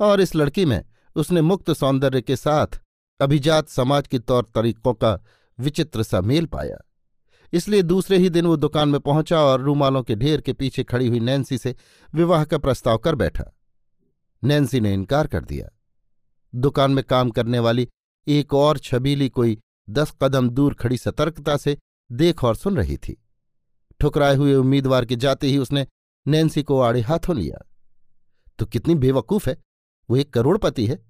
और 0.00 0.20
इस 0.20 0.34
लड़की 0.34 0.64
में 0.64 0.84
उसने 1.16 1.40
मुक्त 1.40 1.70
सौंदर्य 1.70 2.20
के 2.20 2.36
साथ 2.36 2.80
अभिजात 3.20 3.68
समाज 3.68 4.06
के 4.06 4.18
तौर 4.18 4.46
तरीकों 4.54 4.94
का 4.94 5.24
विचित्र 5.58 6.02
सा 6.02 6.20
मेल 6.20 6.46
पाया। 6.46 6.76
इसलिए 7.52 7.82
दूसरे 7.82 8.18
ही 8.18 8.30
दिन 8.30 8.46
वो 8.46 8.56
दुकान 8.56 8.88
में 8.88 9.00
पहुँचा 9.00 9.40
और 9.40 9.60
रूमालों 9.60 10.02
के 10.02 10.14
ढेर 10.14 10.40
के 10.40 10.52
पीछे 10.52 10.84
खड़ी 10.84 11.08
हुई 11.08 11.20
नैन्सी 11.20 11.58
से 11.58 11.74
विवाह 12.14 12.44
का 12.44 12.58
प्रस्ताव 12.58 12.98
कर 12.98 13.14
बैठा। 13.14 13.44
नैन्सी 14.44 14.80
ने 14.80 14.94
इनकार 14.94 15.26
कर 15.26 15.44
दिया। 15.44 15.68
दुकान 16.54 16.90
में 16.90 17.04
काम 17.04 17.30
करने 17.30 17.58
वाली 17.58 17.88
एक 18.26 18.54
और 18.54 18.78
छबीली 18.78 19.28
कोई 19.28 19.58
दस 19.90 20.14
कदम 20.22 20.48
दूर 20.50 20.74
खड़ी 20.74 20.96
सतर्कता 20.98 21.56
से 21.56 21.76
देख 22.12 22.44
और 22.44 22.56
सुन 22.56 22.76
रही 22.76 22.96
थी। 22.96 23.22
ठुकराए 24.00 24.34
हुए 24.36 24.54
उम्मीदवार 24.54 25.04
के 25.04 25.16
जाते 25.16 25.46
ही 25.46 25.58
उसने 25.58 25.86
नैन्सी 26.26 26.62
को 26.62 26.80
आड़े 26.80 27.00
हाथों 27.00 27.36
लिया। 27.36 27.66
तो 28.58 28.66
कितनी 28.66 28.94
बेवकूफ़ 28.94 29.48
है? 29.48 29.56
वो 30.10 30.16
एक 30.16 30.32
करोड़पति 30.32 30.86
है। 30.86 31.04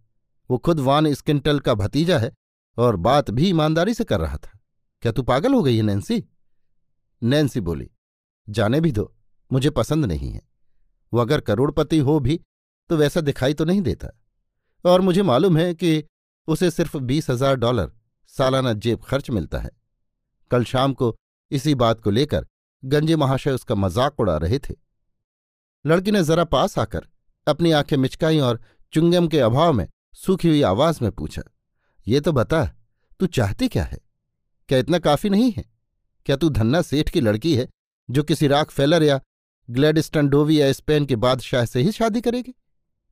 वो 0.51 0.59
खुद 0.59 0.81
वान 0.81 1.13
स्किंटल 1.15 1.61
का 1.61 1.75
भतीजा 1.75 2.19
है 2.19 2.33
और 2.77 2.97
बात 2.97 3.31
भी 3.31 3.49
ईमानदारी 3.49 3.95
से 3.95 4.05
कर 4.05 4.21
रहा 4.21 4.37
था। 4.37 4.59
क्या 5.03 5.13
तू 5.13 5.23
पागल 5.23 5.55
हो 5.55 5.63
गई 5.63 5.77
है, 5.77 5.83
नैन्सी? 5.83 6.25
नैन्सी 7.23 7.61
बोली, 7.61 7.91
जाने 8.49 8.81
भी 8.81 8.93
दो, 8.93 9.15
मुझे 9.53 9.71
पसंद 9.71 10.05
नहीं 10.05 10.31
है। 10.31 10.43
वो 11.13 11.21
अगर 11.21 11.41
करोड़पति 11.41 11.99
हो 11.99 12.19
भी 12.21 12.41
तो 12.91 12.97
वैसा 12.97 13.21
दिखाई 13.21 13.55
तो 13.55 13.65
नहीं 13.65 13.83
देता। 13.83 14.09
और 14.87 15.01
मुझे 15.01 15.23
मालूम 15.23 15.57
है 15.57 15.73
कि 15.75 16.03
उसे 16.49 16.71
सिर्फ़ 16.71 16.97
बीस 16.99 17.29
हज़ार 17.31 17.57
डॉलर 17.57 17.91
सालाना 18.33 18.73
जेब 18.75 19.03
खर्च 19.03 19.31
मिलता 19.31 19.59
है। 19.59 19.71
कल 20.51 20.65
शाम 20.65 20.93
को 20.95 21.15
इसी 21.51 21.75
बात 21.75 22.01
को 22.01 22.11
लेकर 22.11 22.47
गंजे 22.83 23.17
महाशय 23.17 23.51
उसका 23.51 23.75
मज़ाक 23.75 24.21
उड़ा 24.21 24.37
रहे 24.37 24.59
थे। 24.59 24.75
लड़की 25.85 26.11
ने 26.11 26.23
जरा 26.25 26.45
पास 26.47 26.79
आकर 26.79 27.07
अपनी 27.47 27.71
आँखें 27.73 27.97
मिचकाई 27.97 28.39
और 28.41 28.61
चुंगम 28.93 29.29
के 29.29 29.41
अभाव 29.41 29.73
में 29.73 29.87
सूखी 30.17 30.49
हुई 30.49 30.63
आवाज़ 30.65 30.99
में 31.03 31.11
पूछा, 31.13 31.43
ये 32.07 32.21
तो 32.21 32.33
बता, 32.33 32.65
तू 33.21 33.27
चाहती 33.29 33.69
क्या 33.69 33.85
है? 33.85 33.99
क्या 34.69 34.79
इतना 34.79 34.99
काफ़ी 35.01 35.31
नहीं 35.31 35.51
है? 35.53 35.65
क्या 36.27 36.37
तू 36.37 36.49
धन्ना 36.51 36.83
सेठ 36.83 37.09
की 37.09 37.21
लड़की 37.21 37.55
है 37.57 37.69
जो 38.09 38.23
किसी 38.23 38.47
राख 38.47 38.71
फेलर 38.71 39.03
या 39.03 39.21
ग्लैडिस्टन 39.69 40.29
डोवी 40.29 40.61
या 40.61 40.73
स्पेन 40.73 41.07
के 41.07 41.17
बादशाह 41.17 41.65
से 41.65 41.81
ही 41.81 41.93
शादी 41.93 42.21
करेगी? 42.21 42.53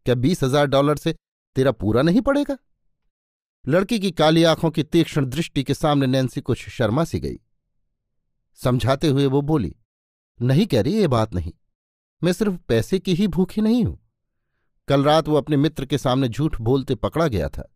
क्या 0.07 0.15
बीस 0.17 0.43
हज़ार 0.43 0.67
डॉलर 0.67 0.97
से 0.97 1.15
तेरा 1.57 1.73
पूरा 1.73 2.03
नहीं 2.03 2.21
पड़ेगा। 2.21 2.57
लड़की 3.64 3.99
की 3.99 4.11
काली 4.11 4.45
आँखों 4.45 4.71
की 4.71 4.83
तीक्ष्ण 4.83 5.25
दृष्टि 5.27 5.62
के 5.64 5.75
सामने 5.75 6.07
नैन्सी 6.07 6.40
कुछ 6.40 6.69
शर्मा 6.69 7.05
सी 7.05 7.21
गई। 7.21 7.38
समझाते 8.59 9.09
हुए 9.09 9.27
वो 9.27 9.40
बोली, 9.43 9.75
नहीं 10.40 10.67
कह 10.67 10.83
रही 10.83 10.95
ये 10.95 11.09
बात 11.09 11.35
नहीं। 11.35 11.53
मैं 12.23 12.33
सिर्फ़ 12.33 12.57
पैसे 12.69 12.99
की 12.99 13.14
ही 13.14 13.29
भूखी 13.29 13.61
नहीं 13.61 13.85
हूँ। 13.85 13.99
कल 14.88 15.05
रात 15.05 15.29
वो 15.29 15.37
अपने 15.37 15.57
मित्र 15.57 15.87
के 15.87 15.99
सामने 15.99 16.29
झूठ 16.29 16.61
बोलते 16.61 16.95
पकड़ा 16.95 17.29
गया 17.29 17.49
था। 17.49 17.71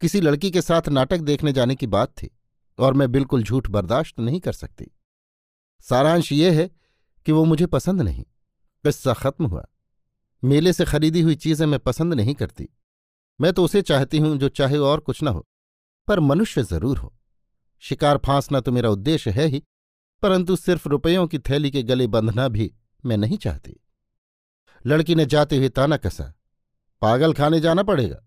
किसी 0.00 0.20
लड़की 0.20 0.50
के 0.50 0.62
साथ 0.62 0.88
नाटक 0.88 1.18
देखने 1.18 1.52
जाने 1.52 1.74
की 1.74 1.86
बात 1.86 2.08
थी, 2.08 2.30
और 2.78 2.94
मैं 2.94 3.10
बिल्कुल 3.12 3.42
झूठ 3.42 3.68
बर्दाश्त 3.68 4.20
नहीं 4.20 4.40
कर 4.40 4.52
सकती। 4.52 4.90
सारांश 5.80 6.32
ये 6.32 6.50
है 6.50 6.70
कि 7.26 7.32
वो 7.32 7.44
मुझे 7.44 7.66
पसंद 7.66 8.02
नहीं। 8.02 8.24
किस्सा 8.84 9.12
खत्म 9.12 9.46
हुआ। 9.46 9.66
मेले 10.42 10.72
से 10.72 10.84
खरीदी 10.84 11.20
हुई 11.20 11.34
चीज़ें 11.34 11.66
मैं 11.66 11.78
पसंद 11.80 12.14
नहीं 12.14 12.34
करती। 12.34 12.68
मैं 13.40 13.52
तो 13.52 13.64
उसे 13.64 13.82
चाहती 13.82 14.18
हूँ 14.18 14.36
जो 14.38 14.48
चाहे 14.48 14.78
और 14.78 15.00
कुछ 15.00 15.22
न 15.22 15.28
हो, 15.28 15.46
पर 16.08 16.20
मनुष्य 16.20 16.62
ज़रूर 16.62 16.98
हो। 16.98 17.12
शिकार 17.82 18.18
फांसना 18.18 18.60
तो 18.60 18.72
मेरा 18.72 18.90
उद्देश्य 18.90 19.30
है 19.30 19.46
ही, 19.46 19.62
परंतु 20.22 20.56
सिर्फ़ 20.56 20.88
रुपयों 20.88 21.26
की 21.26 21.38
थैली 21.38 21.70
के 21.70 21.82
गले 21.82 22.06
बंधना 22.06 22.48
भी 22.48 22.72
मैं 23.04 23.16
नहीं 23.16 23.38
चाहती। 23.38 23.78
लड़की 24.84 25.14
ने 25.14 25.26
जाते 25.26 25.56
हुए 25.56 25.68
ताना 25.68 25.96
कसा, 25.96 26.32
पागल 27.02 27.32
खाने 27.32 27.60
जाना 27.60 27.82
पड़ेगा। 27.82 28.22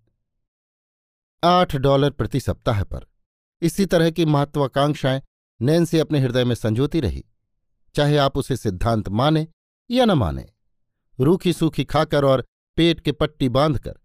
आठ 1.44 1.76
डॉलर 1.76 2.10
प्रति 2.10 2.40
सप्ताह 2.40 2.84
पर, 2.84 3.06
इसी 3.62 3.86
तरह 3.86 4.10
की 4.10 4.26
महत्वाकांक्षाएँ 4.26 5.22
नैन्सी 5.60 6.00
अपने 6.00 6.20
हृदय 6.20 6.44
में 6.44 6.56
संजोती 6.56 7.00
रही, 7.00 7.24
चाहे 7.96 8.18
आप 8.18 8.38
उसे 8.38 8.58
सिद्धांत 8.58 9.10
माने 9.10 9.48
या 9.90 10.06
न 10.06 10.12
माने। 10.12 10.46
रूखी 11.20 11.54
सूखी 11.54 11.84
खाकर 11.84 12.26
और 12.26 12.46
पेट 12.78 13.00
के 13.00 13.12
पट्टी 13.12 13.50
बांधकर 13.50 14.00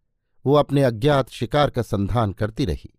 वो 0.45 0.55
अपने 0.55 0.83
अज्ञात 0.83 1.31
शिकार 1.31 1.71
का 1.71 1.83
संधान 1.83 2.33
करती 2.33 2.65
रही। 2.65 2.91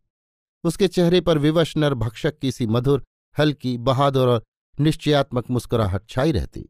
उसके 0.63 0.87
चेहरे 0.87 1.21
पर 1.21 1.37
विवश 1.37 1.75
नर 1.77 1.93
भक्षक 1.95 2.37
की 2.39 2.51
सी 2.51 2.67
मधुर, 2.67 3.03
हल्की, 3.35 3.77
बहादुर 3.77 4.29
और 4.29 4.43
निश्चयात्मक 4.77 5.49
मुस्कुराहट 5.49 6.07
छाई 6.09 6.31
रहती। 6.31 6.67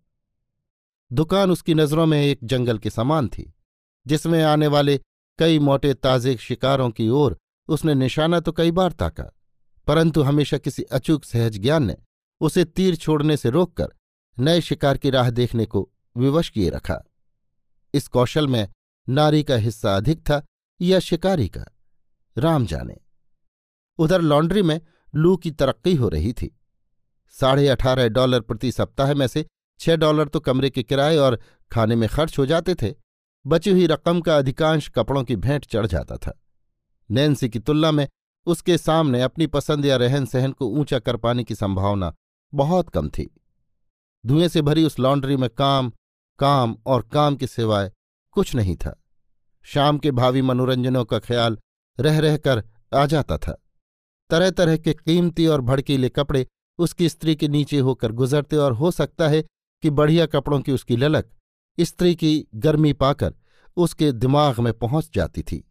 दुकान 1.11 1.51
उसकी 1.51 1.73
नज़रों 1.73 2.05
में 2.05 2.21
एक 2.21 2.39
जंगल 2.43 2.77
के 2.77 2.89
समान 2.89 3.27
थी, 3.27 3.53
जिसमें 4.05 4.41
आने 4.43 4.67
वाले 4.67 4.99
कई 5.39 5.59
मोटे 5.59 5.93
ताजे 5.93 6.35
शिकारों 6.37 6.89
की 6.89 7.07
ओर 7.09 7.37
उसने 7.69 7.93
निशाना 7.95 8.39
तो 8.39 8.51
कई 8.51 8.71
बार 8.71 8.91
ताका, 8.91 9.23
परंतु 9.87 10.21
हमेशा 10.21 10.57
किसी 10.57 10.83
अचूक 10.83 11.23
सहज 11.23 11.57
ज्ञान 11.59 11.83
ने 11.83 11.95
उसे 12.41 12.63
तीर 12.65 12.95
छोड़ने 12.95 13.37
से 13.37 13.49
रोककर 13.49 13.93
नए 14.37 14.61
शिकार 14.61 14.97
की 14.97 15.09
राह 15.09 15.29
देखने 15.29 15.65
को 15.65 15.89
विवश 16.15 16.49
किए 16.49 16.69
रखा। 16.69 17.03
इस 17.93 18.07
कौशल 18.07 18.47
में 18.47 18.67
नारी 19.07 19.43
का 19.43 19.55
हिस्सा 19.55 19.95
अधिक 19.97 20.19
था 20.19 20.43
या 20.81 20.99
शिकारी 20.99 21.47
का, 21.47 21.65
राम 22.37 22.65
जाने। 22.65 22.97
उधर 23.99 24.21
लॉन्ड्री 24.21 24.61
में 24.61 24.81
लू 25.15 25.35
की 25.37 25.51
तरक्की 25.51 25.95
हो 25.95 26.09
रही 26.09 26.33
थी। 26.33 26.59
साढ़े 27.35 27.67
अठारह 27.67 28.07
डॉलर 28.07 28.41
प्रति 28.41 28.71
सप्ताह 28.71 29.13
में 29.13 29.27
से 29.27 29.45
छह 29.79 29.95
डॉलर 29.95 30.27
तो 30.27 30.39
कमरे 30.39 30.69
के 30.69 30.83
किराए 30.83 31.17
और 31.17 31.39
खाने 31.71 31.95
में 31.95 32.09
खर्च 32.09 32.39
हो 32.39 32.45
जाते 32.45 32.75
थे। 32.75 32.93
बची 33.45 33.71
हुई 33.71 33.87
रकम 33.87 34.21
का 34.21 34.37
अधिकांश 34.37 34.89
कपड़ों 34.89 35.23
की 35.23 35.35
भेंट 35.35 35.65
चढ़ 35.65 35.85
जाता 35.85 36.17
था। 36.17 36.39
नैन्सी 37.09 37.49
की 37.49 37.59
तुलना 37.59 37.91
में 37.91 38.07
उसके 38.47 38.77
सामने 38.77 39.21
अपनी 39.21 39.47
पसंद 39.47 39.85
या 39.85 39.95
रहन 39.95 40.25
सहन 40.25 40.51
को 40.51 40.67
ऊँचा 40.67 40.99
कर 40.99 41.17
पाने 41.17 41.43
की 41.43 41.55
संभावना 41.55 42.13
बहुत 42.53 42.89
कम 42.89 43.09
थी। 43.09 43.29
धुएँ 44.25 44.47
से 44.47 44.61
भरी 44.61 44.83
उस 44.83 44.99
लॉन्ड्री 44.99 45.37
में 45.37 45.49
काम 45.49 45.91
काम 46.39 46.77
और 46.85 47.01
काम 47.01 47.35
के 47.35 47.47
सिवाय 47.47 47.91
कुछ 48.31 48.55
नहीं 48.55 48.75
था। 48.75 49.00
शाम 49.65 49.97
के 49.97 50.11
भावी 50.11 50.41
मनोरंजनों 50.41 51.03
का 51.05 51.19
ख्याल 51.19 51.57
रह 51.99 52.19
रहकर 52.19 52.63
आ 52.93 53.05
जाता 53.05 53.37
था। 53.37 53.57
तरह 54.29 54.49
तरह 54.49 54.77
के 54.77 54.93
कीमती 54.93 55.45
और 55.47 55.61
भड़कीले 55.61 56.09
कपड़े 56.09 56.45
उसकी 56.79 57.09
स्त्री 57.09 57.35
के 57.35 57.47
नीचे 57.47 57.79
होकर 57.79 58.11
गुजरते 58.11 58.55
और 58.55 58.73
हो 58.73 58.91
सकता 58.91 59.27
है 59.27 59.41
कि 59.83 59.89
बढ़िया 59.89 60.25
कपड़ों 60.25 60.59
की 60.61 60.71
उसकी 60.71 60.95
ललक 60.97 61.29
स्त्री 61.77 62.15
की 62.15 62.47
गर्मी 62.55 62.93
पाकर 62.93 63.33
उसके 63.77 64.11
दिमाग 64.11 64.59
में 64.59 64.73
पहुँच 64.73 65.09
जाती 65.15 65.41
थी। 65.41 65.63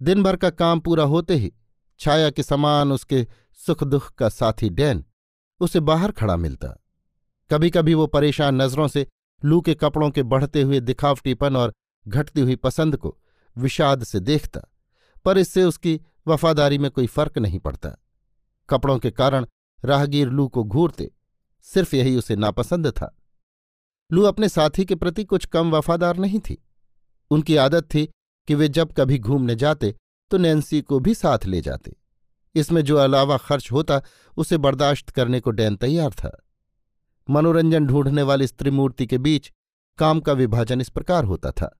दिन 0.00 0.22
भर 0.22 0.36
का 0.36 0.50
काम 0.50 0.80
पूरा 0.80 1.04
होते 1.04 1.34
ही 1.34 1.52
छाया 2.00 2.30
के 2.30 2.42
समान 2.42 2.92
उसके 2.92 3.26
सुख 3.58 3.84
दुख 3.84 4.10
का 4.14 4.28
साथी 4.28 4.68
डैन 4.68 5.04
उसे 5.60 5.80
बाहर 5.80 6.12
खड़ा 6.12 6.36
मिलता। 6.36 6.68
कभी 7.50 7.70
कभी 7.70 7.94
वो 7.94 8.06
परेशान 8.06 8.62
नज़रों 8.62 8.88
से 8.88 9.06
लू 9.42 9.60
के 9.60 9.74
कपड़ों 9.74 10.10
के 10.10 10.22
बढ़ते 10.22 10.62
हुए 10.62 10.80
दिखावटीपन 10.80 11.56
और 11.56 11.72
घटती 12.06 12.40
हुई 12.40 12.56
पसंद 12.56 12.96
को 12.96 13.16
विषाद 13.56 14.04
से 14.04 14.20
देखता, 14.20 14.60
पर 15.24 15.38
इससे 15.38 15.64
उसकी 15.64 16.00
वफादारी 16.26 16.78
में 16.78 16.90
कोई 16.90 17.06
फ़र्क 17.06 17.38
नहीं 17.38 17.58
पड़ता। 17.58 17.90
कपड़ों 18.68 18.98
के 18.98 19.10
कारण 19.10 19.46
राहगीर 19.84 20.28
लू 20.28 20.46
को 20.48 20.64
घूरते 20.64 21.10
सिर्फ़ 21.66 21.94
यही 21.96 22.16
उसे 22.16 22.36
नापसंद 22.36 22.90
था। 22.90 23.16
लू 24.10 24.22
अपने 24.22 24.48
साथी 24.48 24.84
के 24.84 24.94
प्रति 24.94 25.24
कुछ 25.24 25.46
कम 25.46 25.70
वफादार 25.70 26.16
नहीं 26.16 26.40
थी। 26.40 26.62
उनकी 27.30 27.56
आदत 27.56 27.84
थी 27.84 28.04
कि 28.48 28.54
वे 28.54 28.68
जब 28.68 28.92
कभी 28.92 29.18
घूमने 29.18 29.54
जाते 29.54 29.94
तो 30.30 30.38
नैन्सी 30.38 30.80
को 30.80 30.98
भी 31.00 31.14
साथ 31.14 31.44
ले 31.46 31.60
जाते। 31.60 31.96
इसमें 32.54 32.82
जो 32.82 32.96
अलावा 32.96 33.36
खर्च 33.36 33.70
होता, 33.72 34.00
उसे 34.36 34.58
बर्दाश्त 34.58 35.10
करने 35.10 35.40
को 35.40 35.50
डैन 35.50 35.76
तैयार 35.76 36.10
था। 36.10 36.36
मनोरंजन 37.28 37.86
ढूँढने 37.86 38.22
वाली 38.22 38.46
स्त्रीमूर्ति 38.46 39.06
के 39.06 39.18
बीच 39.18 39.52
काम 39.98 40.20
का 40.20 40.32
विभाजन 40.32 40.80
इस 40.80 40.88
प्रकार 40.88 41.24
होता 41.24 41.50
था। 41.50 41.76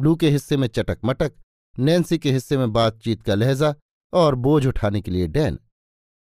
लू 0.00 0.14
के 0.16 0.30
हिस्से 0.30 0.56
में 0.56 0.68
चटक 0.68 0.98
मटक, 1.04 1.32
नैन्सी 1.78 2.18
के 2.18 2.32
हिस्से 2.32 2.56
में 2.58 2.72
बातचीत 2.72 3.22
का 3.22 3.34
लहजा 3.34 3.74
और 4.12 4.34
बोझ 4.34 4.66
उठाने 4.66 5.00
के 5.00 5.10
लिए 5.10 5.26
डैन। 5.26 5.58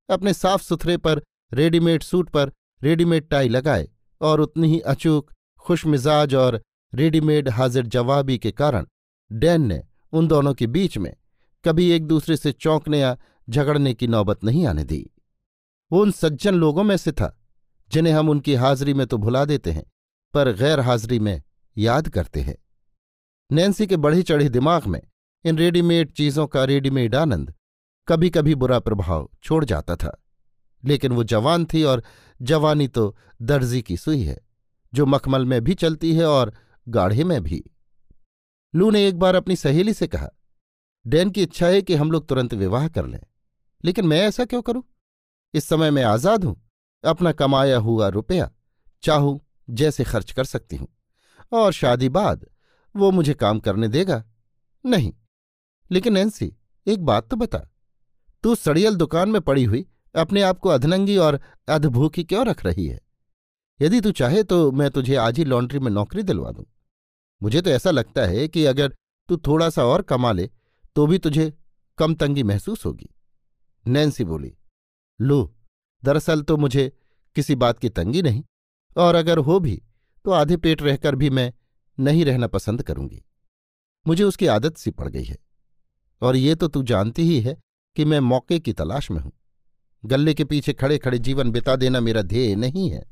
अपने 0.09 0.35
साफ़ 0.35 0.63
सुथरे 0.63 0.97
पर 0.97 1.23
रेडीमेड 1.53 2.03
सूट 2.03 2.31
पर 2.31 2.53
रेडीमेड 2.83 3.29
टाई 3.29 3.49
लगाए 3.49 3.89
और 4.21 4.41
उतनी 4.41 4.69
ही 4.69 4.81
अचूक 4.81 5.31
खुशमिजाज 5.59 6.35
और 6.35 6.61
रेडीमेड 6.95 7.49
हाजिर 7.49 7.87
जवाबी 7.87 8.39
के 8.39 8.51
कारण 8.53 8.87
डैन 9.33 9.67
ने 9.67 9.83
उन 10.13 10.27
दोनों 10.29 10.55
के 10.55 10.67
बीच 10.67 10.99
में 10.99 11.15
कभी 11.65 11.91
एक 11.91 12.07
दूसरे 12.07 12.37
से 12.37 12.53
चौंकने 12.53 13.01
या 13.01 13.17
झगड़ने 13.51 13.95
की 13.95 14.07
नौबत 14.07 14.45
नहीं 14.45 14.67
आने 14.67 14.85
दी। 14.85 15.11
वो 15.93 16.01
उन 16.03 16.11
सज्जन 16.11 16.55
लोगों 16.55 16.85
में 16.85 16.97
से 16.97 17.13
था, 17.13 17.37
जिन्हें 17.91 18.15
हम 18.15 18.29
उनकी 18.29 18.55
हाजिरी 18.55 18.95
में 18.95 19.07
तो 19.07 19.19
भुला 19.19 19.45
देते 19.45 19.71
हैं, 19.71 19.85
पर 20.35 20.53
गैर 20.53 20.81
हाजिरी 20.81 21.19
में 21.19 21.43
याद 21.77 22.09
करते 22.09 22.41
हैं। 22.41 22.57
नैन्सी 23.51 23.87
के 23.87 23.97
बढ़ी 23.97 24.23
चढ़े 24.23 24.49
दिमाग 24.49 24.87
में 24.87 25.01
इन 25.45 25.59
रेडीमेड 25.59 26.11
चीज़ों 26.13 26.47
का 26.47 26.65
रेडीमेड 26.65 27.15
आनंद 27.15 27.53
कभी 28.09 28.31
कभी 28.31 28.55
बुरा 28.55 28.79
प्रभाव 28.79 29.29
छोड़ 29.43 29.65
जाता 29.65 29.97
था। 29.97 30.11
लेकिन 30.83 31.13
वो 31.13 31.25
जवान 31.25 31.65
थी 31.65 31.83
और 31.83 32.03
जवानी 32.41 32.89
तो 32.89 33.17
दर्जी 33.43 33.83
की 33.83 33.97
सुई 33.97 34.23
है, 34.23 34.37
जो 34.93 35.07
मखमल 35.07 35.45
में 35.45 35.61
भी 35.65 35.75
चलती 35.75 36.13
है 36.15 36.27
और 36.27 36.53
गाढ़े 36.87 37.25
में 37.25 37.43
भी। 37.43 37.63
लू 38.75 38.91
ने 38.91 39.07
एक 39.09 39.19
बार 39.19 39.35
अपनी 39.35 39.57
सहेली 39.57 39.95
से 39.95 40.07
कहा, 40.07 40.29
डैन 41.07 41.31
की 41.31 41.43
इच्छा 41.43 41.67
है 41.67 41.83
कि 41.83 41.95
हम 41.95 42.11
लोग 42.11 42.29
तुरंत 42.29 42.55
विवाह 42.55 42.89
कर 42.89 43.07
लें, 43.07 43.21
लेकिन 43.85 44.07
मैं 44.07 44.21
ऐसा 44.23 44.45
क्यों 44.45 44.63
करूँ? 44.63 44.83
इस 45.55 45.65
समय 45.65 45.91
मैं 45.91 46.05
आज़ाद 46.05 46.45
हूँ, 46.45 46.57
अपना 47.05 47.33
कमाया 47.35 47.79
हुआ 47.79 48.09
रुपया 48.09 48.51
चाहूँ 49.03 49.41
जैसे 49.71 50.05
खर्च 50.05 50.33
कर 50.33 50.45
सकती 50.47 50.77
हूँ, 50.77 50.89
और 51.53 51.73
शादी 51.73 52.09
बाद 52.11 52.47
वो 52.97 53.11
मुझे 53.11 53.35
काम 53.35 53.59
करने 53.61 53.89
देगा? 53.89 54.25
नहीं। 54.87 55.13
लेकिन 55.91 56.13
नैन्सी 56.13 56.53
एक 56.87 57.05
बात 57.05 57.29
तो 57.29 57.37
बता। 57.37 57.59
तू 58.43 58.55
सड़ियल 58.55 58.97
दुकान 58.97 59.29
में 59.29 59.41
पड़ी 59.41 59.65
हुई, 59.65 59.87
अपने 60.15 60.43
आप 60.43 60.59
को 60.59 60.69
अधनंगी 60.69 61.17
और 61.17 61.41
अधभूखी 61.69 62.25
क्यों 62.25 62.47
रख 62.47 62.65
रही 62.65 62.87
है? 62.87 63.01
यदि 63.81 64.01
तू 64.01 64.13
चाहे 64.13 64.43
तो 64.43 64.71
मैं 64.73 64.91
तुझे 64.91 65.17
आज 65.17 65.39
ही 65.39 65.45
लॉन्ड्री 65.45 65.79
में 65.79 65.91
नौकरी 65.91 66.23
दिलवा 66.23 66.51
दूँ। 66.51 66.65
मुझे 67.43 67.61
तो 67.61 67.71
ऐसा 67.71 67.91
लगता 67.91 68.23
है 68.23 68.49
कि 68.49 68.65
अगर 68.65 68.95
तू 69.29 69.37
थोड़ा 69.37 69.71
सा 69.71 69.85
और 69.85 70.03
कमा 70.03 70.33
ले 70.33 70.51
तो 70.97 71.07
भी 71.07 71.19
तुझे 71.19 71.53
कम 71.99 72.15
तंगी 72.15 72.43
महसूस 72.43 72.85
होगी। 72.87 73.09
नैन्सी 73.87 74.25
बोली, 74.25 74.53
लो, 75.21 75.55
दरअसल 76.05 76.43
तो 76.43 76.57
मुझे 76.57 76.93
किसी 77.37 77.55
बात 77.55 77.79
की 77.79 77.89
तंगी 77.89 78.23
नहीं, 78.23 78.45
और 78.97 79.15
अगर 79.15 79.39
हो 79.39 79.59
भी 79.61 79.83
तो 80.25 80.31
आधे 80.31 80.57
पेट 80.57 80.83
रहकर 80.83 81.15
भी 81.15 81.31
मैं 81.31 81.53
नहीं 81.99 82.25
रहना 82.25 82.47
पसंद 82.47 82.83
करूँगी। 82.83 83.23
मुझे 84.07 84.25
उसकी 84.25 84.47
आदत 84.47 84.77
सी 84.77 84.91
पड़ 84.91 85.09
गई 85.09 85.25
है। 85.25 85.37
और 86.23 86.37
ये 86.37 86.55
तो 86.55 86.69
तू 86.69 86.83
जानती 86.83 87.23
ही 87.23 87.41
है 87.41 87.57
कि 87.97 88.05
मैं 88.05 88.21
मौके 88.21 88.59
की 88.61 88.73
तलाश 88.73 89.11
में 89.11 89.21
हूँ। 89.21 89.33
गले 90.05 90.35
के 90.35 90.45
पीछे 90.45 90.73
खड़े 90.73 90.99
खड़े 90.99 91.19
जीवन 91.19 91.51
बिता 91.51 91.77
देना 91.77 92.01
मेरा 92.01 92.23
ध्येय 92.23 92.55
नहीं 92.55 92.91
है। 92.91 93.05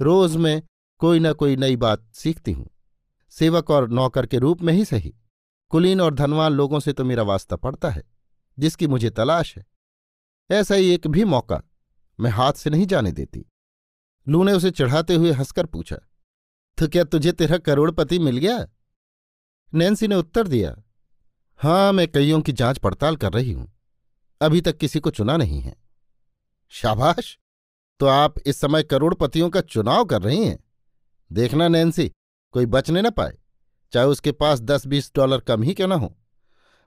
रोज 0.00 0.36
मैं 0.36 0.62
कोई 1.00 1.18
न 1.20 1.32
कोई 1.32 1.56
नई 1.56 1.76
बात 1.76 2.06
सीखती 2.14 2.52
हूँ। 2.52 2.68
सेवक 3.30 3.70
और 3.70 3.88
नौकर 3.88 4.26
के 4.26 4.38
रूप 4.38 4.62
में 4.62 4.72
ही 4.72 4.84
सही। 4.84 5.14
कुलीन 5.70 6.00
और 6.00 6.14
धनवान 6.14 6.52
लोगों 6.52 6.80
से 6.80 6.92
तो 6.92 7.04
मेरा 7.04 7.22
वास्ता 7.22 7.56
पड़ता 7.56 7.90
है, 7.90 8.02
जिसकी 8.58 8.86
मुझे 8.86 9.10
तलाश 9.10 9.56
है। 9.56 9.64
ऐसा 10.50 10.74
ही 10.74 10.90
एक 10.90 11.06
भी 11.06 11.24
मौका 11.24 11.62
मैं 12.18 12.30
हाथ 12.30 12.52
से 12.52 12.70
नहीं 12.70 12.86
जाने 12.86 13.12
देती। 13.12 13.44
लू 14.28 14.42
ने 14.44 14.52
उसे 14.52 14.70
चढ़ाते 14.70 15.14
हुए 15.14 15.32
हंसकर 15.32 15.66
पूछा 15.66 15.96
तो 16.80 16.88
क्या 16.88 17.04
तुझे 17.04 17.32
तेरा 17.32 17.58
करोड़पति 17.58 18.18
मिल 18.18 18.36
गया? 18.36 18.68
नैन्सी 19.74 20.08
ने 20.08 20.14
उत्तर 20.14 20.48
दिया, 20.48 20.82
हाँ, 21.56 21.92
मैं 21.92 22.08
कईयों 22.08 22.40
की 22.40 22.52
जाँच 22.52 22.78
पड़ताल 22.78 23.16
कर 23.16 23.32
रही 23.32 23.52
हूँ। 23.52 23.72
अभी 24.40 24.60
तक 24.60 24.76
किसी 24.76 25.00
को 25.00 25.10
चुना 25.10 25.36
नहीं 25.36 25.60
है। 25.60 25.76
शाबाश! 26.68 27.38
तो 28.00 28.06
आप 28.06 28.34
इस 28.46 28.60
समय 28.60 28.82
करोड़पतियों 28.82 29.50
का 29.50 29.60
चुनाव 29.60 30.04
कर 30.04 30.22
रही 30.22 30.44
हैं। 30.44 30.64
देखना 31.32 31.68
नैन्सी, 31.68 32.12
कोई 32.52 32.66
बचने 32.66 33.02
न 33.02 33.10
पाए। 33.10 33.38
चाहे 33.92 34.06
उसके 34.06 34.32
पास 34.32 34.60
दस 34.60 34.86
बीस 34.86 35.12
डॉलर 35.16 35.40
कम 35.40 35.62
ही 35.62 35.74
क्यों 35.74 35.88
न 35.88 35.92
हो। 35.92 36.16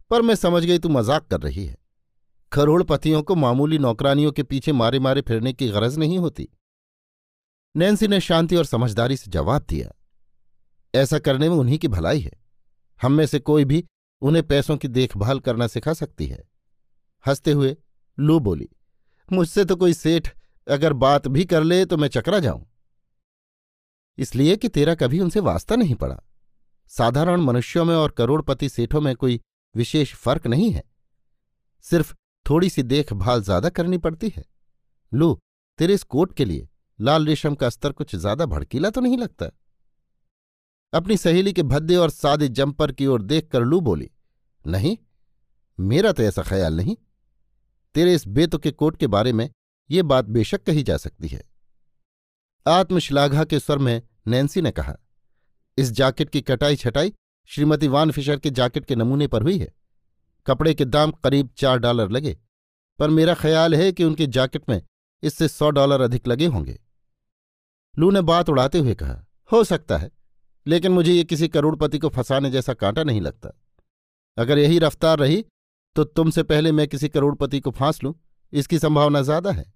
पर 0.10 0.22
मैं 0.22 0.36
समझ 0.36 0.66
गई 0.66 0.80
तू 0.80 0.90
मज़ाक 0.90 1.28
कर 1.28 1.42
रही 1.42 1.66
है। 1.66 1.78
करोड़पतियों 2.52 3.24
को 3.24 3.36
मामूली 3.36 3.78
नौकरानियों 3.78 4.32
के 4.32 4.44
पीछे 4.44 4.72
मारे 4.72 5.00
मारे 5.00 5.22
फिरने 5.22 5.54
की 5.54 5.70
गरज 5.70 5.98
नहीं 5.98 6.20
होती। 6.20 6.50
नैन्सी 7.76 8.08
ने 8.08 8.20
शांति 8.20 8.56
और 8.56 8.66
समझदारी 8.66 9.18
से 9.18 9.32
जवाब 9.32 9.66
दिया, 9.70 9.92
ऐसा 10.94 11.20
करने 11.20 11.50
में 11.50 11.56
उन्हीं 11.56 11.78
की 11.78 11.88
भलाई 11.88 12.20
है। 12.20 12.32
हम 13.02 13.12
में 13.12 13.26
से 13.26 13.40
कोई 13.40 13.66
भी 13.66 13.84
उन्हें 14.22 14.48
पैसों 14.48 14.78
की 14.78 14.88
देखभाल 14.88 15.40
करना 15.40 15.68
सिखा 15.68 15.94
सकती 15.94 16.26
है। 16.26 16.44
हँसते 17.26 17.52
हुए 17.52 17.76
लू 18.18 18.40
बोली, 18.40 18.70
मुझसे 19.30 19.66
तो 19.66 19.76
कोई 19.76 19.94
सेठ 19.94 20.30
अगर 20.68 20.94
बात 20.94 21.28
भी 21.28 21.46
कर 21.46 21.64
ले 21.64 21.84
तो 21.86 21.98
मैं 21.98 22.08
चकरा 22.08 22.40
जाऊँ। 22.40 22.66
इसलिए 24.18 24.56
कि 24.56 24.70
तेरा 24.70 24.96
कभी 24.96 25.20
उनसे 25.20 25.40
वास्ता 25.40 25.76
नहीं 25.76 25.96
पड़ा। 25.96 26.20
साधारण 26.92 27.42
मनुष्यों 27.42 27.86
में 27.86 27.96
और 27.96 28.12
करोड़पति 28.12 28.70
सेठों 28.70 29.02
में 29.02 29.16
कोई 29.16 29.40
विशेष 29.76 30.14
फ़र्क 30.16 30.46
नहीं 30.48 30.70
है। 30.72 30.84
सिर्फ़ 31.86 32.14
थोड़ी 32.46 32.70
सी 32.70 32.84
देखभाल 32.84 33.42
ज़्यादा 33.42 33.70
करनी 33.70 33.98
पड़ती 33.98 34.32
है। 34.36 34.44
लू, 35.12 35.38
तेरे 35.80 35.94
इस 35.94 36.04
कोट 36.04 36.34
के 36.34 36.46
लिए 36.46 36.68
लाल 37.04 37.26
रेशम 37.26 37.56
का 37.56 37.70
स्तर 37.70 37.92
कुछ 37.92 38.16
ज़्यादा 38.16 38.46
भड़कीला 38.46 38.90
तो 38.90 39.02
नहीं 39.02 39.18
लगता? 39.18 39.50
अपनी 40.94 41.18
सहेली 41.18 41.54
के 41.54 41.64
भद्दे 41.64 41.96
और 41.96 42.10
सादे 42.10 42.48
जंपर 42.50 42.92
की 42.92 43.06
ओर 43.08 43.22
देखकर 43.24 43.64
लू 43.64 43.80
बोली, 43.82 44.10
नहीं, 44.66 44.98
मेरा 45.78 46.12
तो 46.12 46.24
ऐसा 46.24 46.44
ख्याल 46.44 46.76
नहीं। 46.76 46.96
तेरे 47.96 48.14
इस 48.14 48.28
बेतुके 48.30 48.72
कोट 48.72 48.98
के 48.98 49.08
बारे 49.08 49.34
में 49.34 49.50
ये 49.90 50.04
बात 50.04 50.26
बेशक 50.28 50.64
कही 50.64 50.84
जा 50.84 50.98
सकती 50.98 51.28
है। 51.28 51.44
आत्मश्लाघा 52.66 53.44
के 53.44 53.60
स्वर 53.60 53.78
में 53.80 54.02
नैन्सी 54.28 54.62
ने 54.62 54.72
कहा, 54.72 54.96
इस 55.78 55.92
जैकेट 55.92 56.30
की 56.30 56.42
कटाई 56.44 56.76
छटाई 56.76 57.14
श्रीमती 57.50 57.88
वान 57.88 58.12
फिशर 58.12 58.40
के 58.40 58.50
जैकेट 58.52 58.86
के 58.86 58.96
नमूने 58.96 59.28
पर 59.28 59.42
हुई 59.42 59.58
है। 59.58 59.72
कपड़े 60.48 60.74
के 60.74 60.86
दाम 60.86 61.12
करीब 61.24 61.50
चार 61.58 61.78
डॉलर 61.80 62.12
लगे, 62.12 62.38
पर 63.00 63.10
मेरा 63.10 63.34
ख्याल 63.36 63.76
है 63.76 63.92
कि 63.92 64.04
उनके 64.04 64.28
जैकेट 64.30 64.70
में 64.70 64.82
इससे 65.24 65.48
सौ 65.48 65.70
डॉलर 65.72 66.02
अधिक 66.02 66.28
लगे 66.28 66.46
होंगे। 66.48 66.80
लू 67.98 68.10
ने 68.12 68.22
बात 68.24 68.50
उड़ाते 68.50 68.80
हुए 68.80 68.94
कहा, 68.96 69.26
हो 69.50 69.64
सकता 69.64 69.98
है, 69.98 70.12
लेकिन 70.66 70.92
मुझे 70.92 71.14
ये 71.14 71.24
किसी 71.24 71.48
करोड़पति 71.48 72.00
को 72.00 72.10
फंसाने 72.10 72.52
जैसा 72.52 72.74
कांटा 72.76 73.04
नहीं 73.04 73.22
लगता। 73.22 73.50
अगर 74.38 74.60
यही 74.60 74.80
रफ्तार 74.80 75.20
रही 75.20 75.44
तो 75.96 76.04
तुमसे 76.04 76.44
पहले 76.44 76.72
मैं 76.72 76.88
किसी 76.88 77.08
करोड़पति 77.10 77.60
को 77.60 77.72
फांस 77.72 78.04
लूँ, 78.04 78.14
इसकी 78.54 78.80
संभावना 78.80 79.22
ज़्यादा 79.22 79.52
है। 79.52 79.72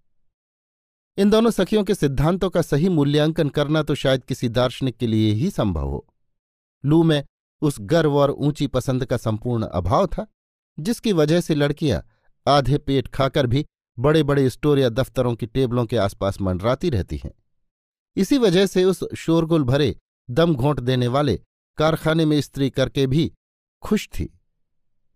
इन 1.18 1.30
दोनों 1.30 1.52
सखियों 1.52 1.84
के 1.84 1.96
सिद्धांतों 1.96 2.50
का 2.50 2.62
सही 2.62 2.90
मूल्यांकन 2.90 3.50
करना 3.50 3.84
तो 3.84 3.96
शायद 3.96 4.24
किसी 4.24 4.50
दार्शनिक 4.50 4.98
के 4.98 5.08
लिए 5.08 5.32
ही 5.34 5.50
संभव 5.52 5.88
हो। 5.88 6.06
लू 6.84 7.02
में 7.04 7.24
उस 7.62 7.78
गर्व 7.82 8.18
और 8.18 8.32
ऊँची 8.32 8.68
पसंद 8.68 9.06
का 9.06 9.18
संपूर्ण 9.18 9.66
अभाव 9.66 10.08
था, 10.08 10.26
जिसकी 10.78 11.14
वजह 11.14 11.42
से 11.42 11.56
लड़कियाँ 11.56 12.02
आधे 12.46 12.78
पेट 12.78 13.08
खाकर 13.08 13.48
भी 13.48 13.66
बड़े 13.98 14.24
बड़े 14.24 14.50
स्टोर 14.50 14.80
या 14.80 14.90
दफ्तरों 14.92 15.34
की 15.36 15.46
टेबलों 15.46 15.86
के 15.86 15.98
आसपास 16.00 16.42
मंडराती 16.42 16.90
रहती 16.90 17.18
हैं। 17.18 17.32
इसी 18.18 18.38
वजह 18.38 18.66
से 18.66 18.84
उस 18.84 19.04
शोरगुल 19.16 19.64
भरे, 19.64 19.96
दम 20.30 20.56
घोंट 20.56 20.80
देने 20.80 21.08
वाले 21.08 21.36
कारखाने 21.78 22.26
में 22.26 22.40
स्त्री 22.42 22.70
करके 22.70 23.06
भी 23.08 23.32
खुश 23.84 24.08
थी। 24.10 24.30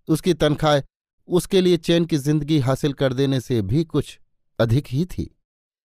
उसकी 0.07 0.33
तनख्वाह 0.33 0.81
उसके 1.29 1.61
लिए 1.61 1.77
चैन 1.77 2.05
की 2.05 2.17
ज़िंदगी 2.17 2.59
हासिल 2.59 2.93
कर 2.93 3.13
देने 3.13 3.39
से 3.41 3.61
भी 3.61 3.83
कुछ 3.85 4.17
अधिक 4.59 4.87
ही 4.87 5.05
थी। 5.07 5.29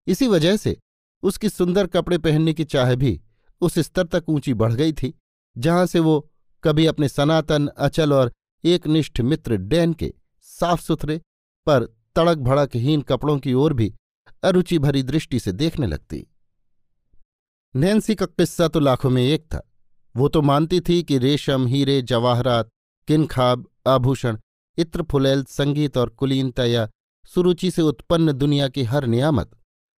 इसी 0.08 0.28
वजह 0.28 0.58
से 0.58 0.78
उसकी 1.24 1.50
सुंदर 1.50 1.88
कपड़े 1.88 2.18
पहनने 2.18 2.54
की 2.54 2.64
चाह 2.66 2.94
भी 2.96 3.20
उस 3.62 3.80
स्तर 3.80 4.08
तक 4.08 4.30
ऊँची 4.30 4.54
बढ़ 4.54 4.74
गई 4.74 4.94
थी, 4.94 5.14
जहाँ 5.56 5.86
से 5.86 6.00
वो 6.00 6.30
कभी 6.64 6.86
अपने 6.86 7.10
सनातन, 7.10 7.68
अचल 7.68 8.14
और 8.14 8.32
एकनिष्ठ 8.64 9.22
मित्र 9.22 9.58
डैन 9.58 9.94
के 9.94 10.14
साफ़ 10.48 10.82
सुथरे 10.82 11.18
पर 11.68 11.86
तड़क 12.16 12.38
भड़कहीन 12.40 13.02
कपड़ों 13.02 13.38
की 13.40 13.54
ओर 13.54 13.74
भी 13.74 13.94
अरुचि 14.44 14.80
भरी 14.80 15.04
दृष्टि 15.04 15.40
से 15.40 15.52
देखने 15.54 15.88
लगती। 15.88 16.26
नैन्सी 17.76 18.14
का 18.16 18.26
किस्सा 18.26 18.68
तो 18.68 18.80
लाखों 18.80 19.10
में 19.10 19.22
एक 19.24 19.44
था। 19.46 19.62
वो 20.16 20.28
तो 20.28 20.42
मानती 20.42 20.80
थी 20.80 21.02
कि 21.04 21.18
रेशम, 21.18 21.66
हीरे, 21.68 22.02
जवाहरात, 22.02 22.70
किनखाब, 23.08 23.66
आभूषण 23.88 24.38
इत्र 24.78 25.04
फुलैल 25.04 25.44
संगीत 25.44 25.98
और 25.98 26.10
कुलीनता 26.10 26.66
या 26.66 26.88
सुरुचि 27.26 27.70
से 27.72 27.82
उत्पन्न 27.82 28.34
दुनिया 28.34 28.68
की 28.68 28.84
हर 28.84 29.06
नियामत 29.06 29.52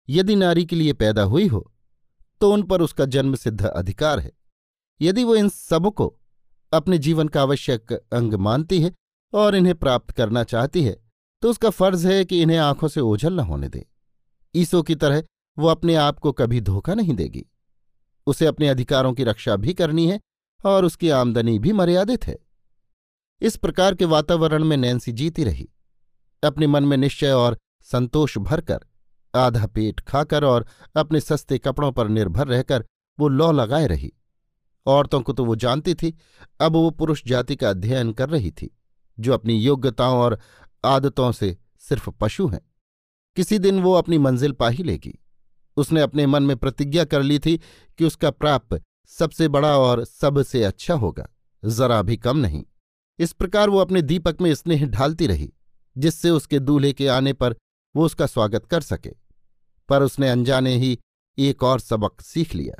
यदि 0.09 0.35
नारी 0.35 0.65
के 0.65 0.75
लिए 0.75 0.93
पैदा 0.93 1.23
हुई 1.23 1.47
हो 1.47 1.71
तो 2.41 2.51
उन 2.51 2.63
पर 2.63 2.81
उसका 2.81 3.05
जन्म 3.05 3.35
सिद्ध 3.35 3.65
अधिकार 3.65 4.19
है। 4.19 4.31
यदि 5.01 5.23
वो 5.23 5.35
इन 5.35 5.49
सबको 5.49 6.07
अपने 6.71 6.97
जीवन 6.97 7.27
का 7.27 7.41
आवश्यक 7.41 7.93
अंग 7.93 8.33
मानती 8.39 8.81
है 8.81 8.93
और 9.33 9.55
इन्हें 9.55 9.75
प्राप्त 9.75 10.11
करना 10.11 10.43
चाहती 10.43 10.83
है 10.83 10.97
तो 11.43 11.49
उसका 11.49 11.69
फ़र्ज़ 11.69 12.07
है 12.07 12.23
कि 12.25 12.41
इन्हें 12.41 12.57
आँखों 12.57 12.87
से 12.87 13.01
ओझल 13.01 13.33
न 13.33 13.39
होने 13.39 13.69
दे। 13.69 13.85
ईसो 14.55 14.81
की 14.83 14.95
तरह 14.95 15.23
वो 15.57 15.67
अपने 15.67 15.95
आप 15.95 16.19
को 16.19 16.31
कभी 16.31 16.61
धोखा 16.61 16.93
नहीं 16.93 17.13
देगी। 17.13 17.45
उसे 18.25 18.45
अपने 18.45 18.67
अधिकारों 18.67 19.13
की 19.13 19.23
रक्षा 19.23 19.55
भी 19.55 19.73
करनी 19.73 20.07
है 20.07 20.19
और 20.65 20.85
उसकी 20.85 21.09
आमदनी 21.09 21.59
भी 21.59 21.71
मर्यादित 21.71 22.27
है। 22.27 22.39
इस 23.41 23.55
प्रकार 23.55 23.95
के 23.95 24.05
वातावरण 24.05 24.63
में 24.63 24.77
नैन्सी 24.77 25.11
जीती 25.11 25.43
रही। 25.43 25.69
अपने 26.43 26.67
मन 26.67 26.83
में 26.83 26.97
निश्चय 26.97 27.31
और 27.31 27.57
संतोष 27.81 28.37
भरकर, 28.37 28.79
आधा 29.35 29.65
पेट 29.65 29.99
खाकर 29.99 30.43
और 30.43 30.67
अपने 30.95 31.19
सस्ते 31.19 31.57
कपड़ों 31.57 31.91
पर 31.91 32.07
निर्भर 32.07 32.47
रहकर 32.47 32.85
वो 33.19 33.27
लौ 33.27 33.51
लगाए 33.51 33.87
रही। 33.87 34.13
औरतों 34.85 35.21
को 35.21 35.33
तो 35.33 35.45
वो 35.45 35.55
जानती 35.55 35.93
थी, 35.93 36.17
अब 36.61 36.71
वो 36.71 36.89
पुरुष 36.89 37.23
जाति 37.25 37.55
का 37.55 37.69
अध्ययन 37.69 38.13
कर 38.13 38.29
रही 38.29 38.51
थी, 38.51 38.77
जो 39.19 39.33
अपनी 39.33 39.59
योग्यताओं 39.59 40.19
और 40.19 40.39
आदतों 40.85 41.31
से 41.31 41.57
सिर्फ़ 41.79 42.09
पशु 42.09 42.47
हैं। 42.47 42.61
किसी 43.35 43.59
दिन 43.59 43.81
वो 43.81 43.93
अपनी 43.93 44.17
मंजिल 44.17 44.51
पा 44.51 44.69
ही 44.69 44.83
लेगी। 44.83 45.20
उसने 45.81 46.01
अपने 46.01 46.25
मन 46.25 46.43
में 46.43 46.55
प्रतिज्ञा 46.57 47.05
कर 47.05 47.23
ली 47.23 47.39
थी 47.39 47.57
कि 47.99 48.05
उसका 48.05 48.31
प्राप्त 48.31 48.81
सबसे 49.11 49.47
बड़ा 49.47 49.77
और 49.77 50.03
सबसे 50.05 50.63
अच्छा 50.63 50.93
होगा, 50.95 51.27
जरा 51.63 52.01
भी 52.01 52.17
कम 52.17 52.37
नहीं। 52.37 52.63
इस 53.19 53.33
प्रकार 53.33 53.69
वो 53.69 53.79
अपने 53.79 54.01
दीपक 54.01 54.41
में 54.41 54.53
स्नेह 54.55 54.85
ढालती 54.87 55.27
रही, 55.27 55.51
जिससे 55.95 56.29
उसके 56.29 56.59
दूल्हे 56.59 56.93
के 56.93 57.07
आने 57.09 57.33
पर 57.33 57.55
वो 57.95 58.05
उसका 58.05 58.25
स्वागत 58.25 58.65
कर 58.65 58.81
सके। 58.81 59.09
पर 59.89 60.03
उसने 60.03 60.29
अनजाने 60.29 60.75
ही 60.75 60.97
एक 61.37 61.63
और 61.63 61.79
सबक 61.79 62.21
सीख 62.21 62.53
लिया। 62.55 62.75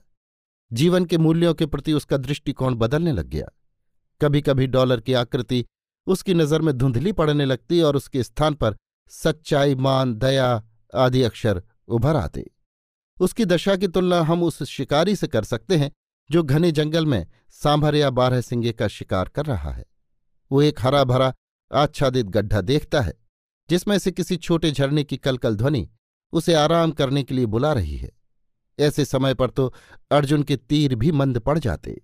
जीवन 0.72 1.06
के 1.06 1.18
मूल्यों 1.18 1.54
के 1.54 1.66
प्रति 1.66 1.94
उसका 1.94 2.18
दृष्टिकोण 2.18 2.76
बदलने 2.76 3.12
लग 3.12 3.28
गया। 3.28 3.48
कभी 4.22 4.42
कभी 4.42 4.68
डॉलर 4.68 5.00
की 5.00 5.14
आकृति 5.14 5.66
उसकी 6.08 6.34
नज़र 6.34 6.62
में 6.62 6.74
धुंधली 6.78 7.12
पड़ने 7.12 7.46
लगती 7.46 7.82
और 7.82 7.96
उसके 7.96 8.24
स्थान 8.24 8.54
पर 8.54 8.76
सच्चाई, 9.12 9.76
मान, 9.76 10.14
दया 10.16 10.64
आदि 10.96 11.22
अक्षर 11.24 11.62
उभर 11.88 12.16
आते। 12.16 12.50
उसकी 13.22 13.46
दशा 13.46 13.76
की 13.76 13.88
तुलना 13.88 14.22
हम 14.22 14.44
उस 14.44 14.64
शिकारी 14.64 15.16
से 15.16 15.28
कर 15.28 15.44
सकते 15.44 15.78
हैं, 15.78 15.92
जो 16.32 16.44
घने 16.44 16.72
जंगल 16.72 17.06
में 17.06 17.28
सांभर 17.50 17.96
या 17.96 18.10
बारह 18.10 18.42
सिंगे 18.42 18.72
का 18.72 18.88
शिकार 18.88 19.30
कर 19.30 19.46
रहा 19.46 19.72
है। 19.72 19.86
वो 20.52 20.62
एक 20.62 20.82
हरा 20.82 21.04
भरा 21.04 21.34
आच्छादित 21.74 22.26
गड्ढा 22.26 22.62
देखता 22.62 23.02
है, 23.02 23.14
जिसमें 23.70 23.98
से 23.98 24.12
किसी 24.12 24.38
छोटे 24.38 24.72
झरने 24.72 25.04
की 25.04 25.18
कलकल 25.18 25.56
ध्वनि 25.56 25.90
उसे 26.34 26.54
आराम 26.54 26.92
करने 26.92 27.24
के 27.24 27.34
लिए 27.34 27.46
बुला 27.46 27.74
रही 27.74 27.98
है। 27.98 28.12
ऐसे 28.80 29.06
समय 29.06 29.34
पर 29.34 29.50
तो 29.50 29.74
अर्जुन 30.12 30.44
के 30.44 30.58
तीर 30.58 30.96
भी 30.96 31.12
मंद 31.12 31.40
पड़ 31.40 31.60
जाते। 31.60 32.02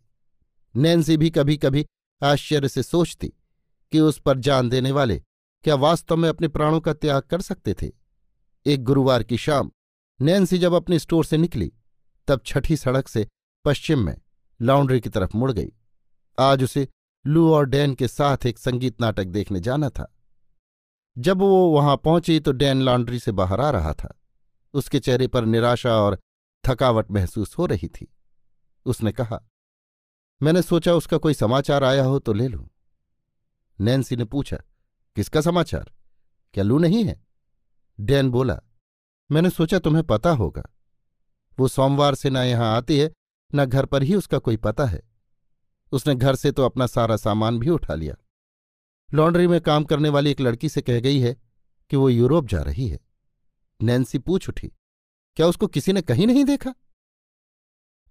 नैन्सी 0.76 1.18
भी 1.18 1.30
कभी 1.30 1.58
कभी 1.58 1.86
आश्चर्य 2.24 2.70
से 2.70 2.84
सोचती 2.84 3.28
कि 3.92 4.00
उस 4.00 4.20
पर 4.20 4.38
जान 4.38 4.70
देने 4.70 4.92
वाले 4.92 5.22
क्या 5.64 5.76
वास्तव 5.76 6.16
में 6.16 6.30
अपने 6.30 6.48
प्राणों 6.48 6.80
का 6.80 6.94
त्याग 6.94 7.22
कर 7.22 7.42
सकते 7.42 7.76
थे। 7.82 7.92
एक 8.66 8.84
गुरुवार 8.84 9.24
की 9.24 9.38
शाम 9.38 9.72
नैन्सी 10.20 10.58
जब 10.58 10.74
अपने 10.74 11.00
स्टोर 11.00 11.26
से 11.26 11.38
निकली, 11.38 11.72
तब 12.28 12.42
छठी 12.46 12.78
सड़क 12.78 13.08
से 13.08 13.28
पश्चिम 13.66 14.00
में 14.00 14.16
लॉन्ड्री 14.62 15.00
की 15.02 15.10
तरफ़ 15.10 15.38
मुड़ 15.38 15.52
गई। 15.52 15.72
आज 16.38 16.64
उसे 16.64 16.88
लू 17.26 17.52
और 17.54 17.66
डैन 17.66 17.94
के 17.96 18.08
साथ 18.08 18.46
एक 18.46 18.58
संगीत 18.58 19.02
नाटक 19.02 19.26
देखने 19.26 19.60
जाना 19.60 19.90
था। 19.90 20.14
जब 21.18 21.38
वो 21.38 21.68
वहाँ 21.68 21.96
पहुँची 21.98 22.40
तो 22.40 22.52
डैन 22.52 22.82
लॉन्ड्री 22.82 23.20
से 23.20 23.32
बाहर 23.32 23.62
आ 23.62 23.70
रहा 23.70 23.94
था। 23.94 24.14
उसके 24.74 25.00
चेहरे 25.00 25.28
पर 25.28 25.46
निराशा 25.46 25.96
और 25.96 26.20
थकावट 26.64 27.12
महसूस 27.12 27.58
हो 27.58 27.66
रही 27.66 27.88
थी। 27.88 28.14
उसने 28.86 29.12
कहा, 29.12 29.42
मैंने 30.42 30.62
सोचा 30.62 30.94
उसका 30.94 31.18
कोई 31.18 31.34
समाचार 31.34 31.84
आया 31.84 32.04
हो 32.04 32.20
तो 32.20 32.34
ले 32.34 32.48
लूँ। 32.48 32.68
नैन्सी 33.80 34.16
ने 34.16 34.26
पूछा, 34.26 34.58
किसका 35.16 35.42
समाचार? 35.42 35.92
क्या 36.54 36.64
लू 36.64 36.78
नहीं 36.80 37.04
है? 37.04 37.22
डैन 38.00 38.30
बोला 38.30 38.60
मैंने 39.30 39.50
सोचा 39.50 39.80
तुम्हें 39.80 40.04
पता 40.04 40.30
होगा। 40.32 40.64
वो 41.58 41.68
सोमवार 41.68 42.16
से 42.16 42.30
न 42.30 42.38
यहाँ 42.38 42.76
आती 42.76 42.98
है, 43.00 43.12
न 43.52 43.66
घर 43.66 43.86
पर 43.86 44.04
ही 44.04 44.16
उसका 44.16 44.38
कोई 44.38 44.58
पता 44.58 44.86
है। 44.86 45.02
उसने 45.92 46.16
घर 46.16 46.36
से 46.36 46.52
तो 46.52 46.66
अपना 46.66 46.88
सारा 46.88 47.18
सामान 47.18 47.60
भी 47.60 47.70
उठा 47.70 47.96
लिया। 47.96 48.16
लॉन्ड्री 49.10 49.48
में 49.48 49.60
काम 49.62 49.84
करने 49.84 50.10
वाली 50.10 50.32
एक 50.32 50.42
लड़की 50.42 50.70
से 50.70 50.82
कह 50.82 51.00
गई 51.00 51.20
है 51.20 51.36
कि 51.92 51.96
वो 51.96 52.10
यूरोप 52.10 52.48
जा 52.48 52.62
रही 52.62 52.88
है। 52.88 53.00
नैन्सी 53.80 54.20
पूछ 54.20 54.50
उठी, 54.50 54.68
क्या 55.38 55.48
उसको 55.48 55.68
किसी 55.68 55.94
ने 55.94 56.02
कहीं 56.02 56.28
नहीं 56.28 56.44
देखा? 56.46 56.74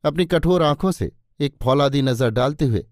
अपनी 0.04 0.24
कठोर 0.24 0.62
आँखों 0.62 0.92
से 0.92 1.10
एक 1.40 1.56
फौलादी 1.62 2.02
नज़र 2.02 2.30
डालते 2.30 2.64
हुए 2.64 2.86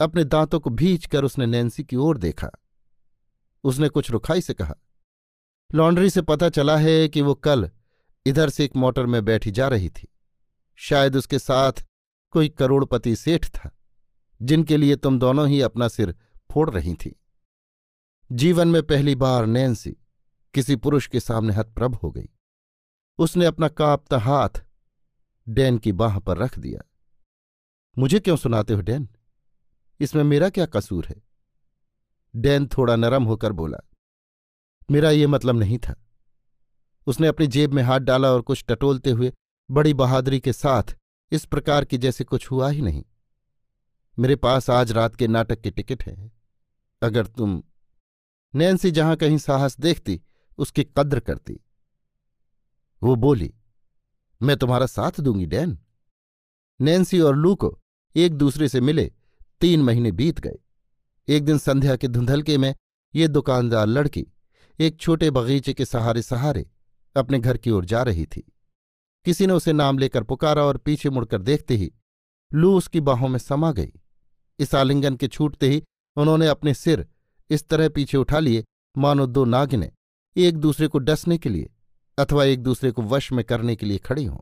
अपने 0.00 0.24
दांतों 0.24 0.60
को 0.60 0.70
भींच 0.70 1.06
कर 1.06 1.24
उसने 1.24 1.46
नैन्सी 1.46 1.84
की 1.84 1.96
ओर 1.96 2.18
देखा। 2.18 2.50
उसने 3.64 3.88
कुछ 3.88 4.10
रुखाई 4.10 4.40
से 4.40 4.54
कहा 4.54 4.74
लॉन्ड्री 5.74 6.10
से 6.10 6.22
पता 6.22 6.48
चला 6.48 6.76
है 6.76 7.08
कि 7.08 7.22
वो 7.22 7.34
कल 7.34 7.70
इधर 8.26 8.48
से 8.48 8.64
एक 8.64 8.76
मोटर 8.76 9.06
में 9.06 9.24
बैठी 9.24 9.50
जा 9.50 9.68
रही 9.68 9.88
थी। 9.88 10.08
शायद 10.74 11.16
उसके 11.16 11.38
साथ 11.38 11.72
कोई 12.30 12.48
करोड़पति 12.48 13.16
सेठ 13.16 13.46
था, 13.46 13.76
जिनके 14.42 14.76
लिए 14.76 14.96
तुम 14.96 15.18
दोनों 15.18 15.48
ही 15.48 15.60
अपना 15.60 15.88
सिर 15.88 16.14
फोड़ 16.52 16.70
रही 16.70 16.94
थी। 16.94 17.20
जीवन 18.32 18.68
में 18.68 18.82
पहली 18.82 19.14
बार 19.14 19.46
नैन्सी 19.46 19.96
किसी 20.54 20.76
पुरुष 20.76 21.06
के 21.06 21.20
सामने 21.20 21.52
हतप्रभ 21.52 21.94
हो 21.94 22.10
गई। 22.10 22.28
उसने 23.18 23.46
अपना 23.46 23.68
कांपता 23.68 24.18
हाथ 24.18 24.64
डैन 25.48 25.78
की 25.78 25.92
बाह 25.92 26.18
पर 26.18 26.38
रख 26.38 26.58
दिया। 26.58 26.80
मुझे 27.98 28.20
क्यों 28.20 28.36
सुनाते 28.36 28.74
हो 28.74 28.80
डैन? 28.80 29.08
इसमें 30.00 30.24
मेरा 30.24 30.48
क्या 30.48 30.66
कसूर 30.66 31.06
है? 31.06 31.22
डैन 32.36 32.66
थोड़ा 32.66 32.96
नरम 32.96 33.24
होकर 33.24 33.52
बोला 33.52 33.78
मेरा 34.90 35.10
ये 35.10 35.26
मतलब 35.26 35.56
नहीं 35.56 35.78
था। 35.78 36.04
उसने 37.06 37.26
अपनी 37.26 37.46
जेब 37.46 37.72
में 37.72 37.82
हाथ 37.82 38.00
डाला 38.00 38.32
और 38.32 38.42
कुछ 38.42 38.64
टटोलते 38.68 39.10
हुए 39.10 39.32
बड़ी 39.70 39.94
बहादुरी 39.94 40.40
के 40.40 40.52
साथ 40.52 40.82
इस 41.32 41.44
प्रकार 41.44 41.84
की 41.84 41.98
जैसे 41.98 42.24
कुछ 42.24 42.50
हुआ 42.50 42.70
ही 42.70 42.82
नहीं। 42.82 43.04
मेरे 44.18 44.36
पास 44.36 44.70
आज 44.70 44.92
रात 44.92 45.16
के 45.16 45.28
नाटक 45.28 45.60
की 45.60 45.70
टिकट 45.70 46.02
है। 46.02 46.32
अगर 47.02 47.26
तुम 47.26 47.62
नैन्सी 48.54 48.90
जहाँ 48.90 49.16
कहीं 49.16 49.38
साहस 49.38 49.80
देखती, 49.80 50.22
उसकी 50.58 50.84
कद्र 50.84 51.20
करती। 51.20 51.60
वो 53.02 53.16
बोली, 53.16 53.54
मैं 54.42 54.56
तुम्हारा 54.56 54.86
साथ 54.86 55.20
दूँगी, 55.20 55.46
डैन। 55.46 55.78
नैन्सी 56.80 57.20
और 57.20 57.36
लू 57.36 57.54
को 57.54 57.78
एक 58.16 58.34
दूसरे 58.34 58.68
से 58.68 58.80
मिले 58.80 59.12
तीन 59.60 59.82
महीने 59.82 60.12
बीत 60.12 60.40
गए। 60.40 60.58
एक 61.28 61.44
दिन 61.44 61.58
संध्या 61.58 61.96
के 61.96 62.08
धुंधलके 62.08 62.58
में 62.58 62.74
ये 63.14 63.28
दुकानदार 63.28 63.86
लड़की 63.86 64.26
एक 64.78 64.98
छोटे 65.00 65.30
बगीचे 65.30 65.72
के 65.74 65.84
सहारे 65.84 66.22
सहारे 66.22 66.66
अपने 67.16 67.38
घर 67.38 67.56
की 67.56 67.70
ओर 67.70 67.84
जा 67.84 68.02
रही 68.02 68.24
थी। 68.26 68.42
किसी 69.26 69.46
ने 69.46 69.52
उसे 69.52 69.72
नाम 69.72 69.98
लेकर 69.98 70.22
पुकारा 70.22 70.64
और 70.64 70.76
पीछे 70.76 71.10
मुड़कर 71.10 71.42
देखते 71.42 71.76
ही 71.76 71.90
लू 72.52 72.76
उसकी 72.76 73.00
बाहों 73.00 73.28
में 73.28 73.38
समा 73.38 73.70
गई। 73.72 73.92
इस 74.58 74.74
आलिंगन 74.74 75.16
के 75.16 75.28
छूटते 75.28 75.68
ही 75.68 75.82
उन्होंने 76.16 76.46
अपने 76.46 76.74
सिर 76.74 77.06
इस 77.50 77.66
तरह 77.68 77.88
पीछे 77.88 78.18
उठा 78.18 78.38
लिए, 78.38 78.64
मानो 78.96 79.26
दो 79.26 79.44
नागिने 79.44 79.90
एक 80.36 80.56
दूसरे 80.56 80.88
को 80.88 80.98
डसने 80.98 81.38
के 81.38 81.48
लिए 81.48 81.70
अथवा 82.18 82.44
एक 82.44 82.62
दूसरे 82.62 82.90
को 82.90 83.02
वश 83.02 83.30
में 83.32 83.44
करने 83.44 83.76
के 83.76 83.86
लिए 83.86 83.98
खड़ी 83.98 84.24
हों। 84.24 84.38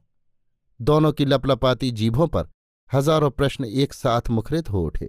दोनों 0.81 1.12
की 1.12 1.25
लपलपाती 1.25 1.90
जीभों 1.90 2.27
पर 2.29 2.49
हज़ारों 2.90 3.31
प्रश्न 3.31 3.64
एक 3.64 3.92
साथ 3.94 4.31
मुखरित 4.31 4.70
हो 4.70 4.83
उठे। 4.83 5.09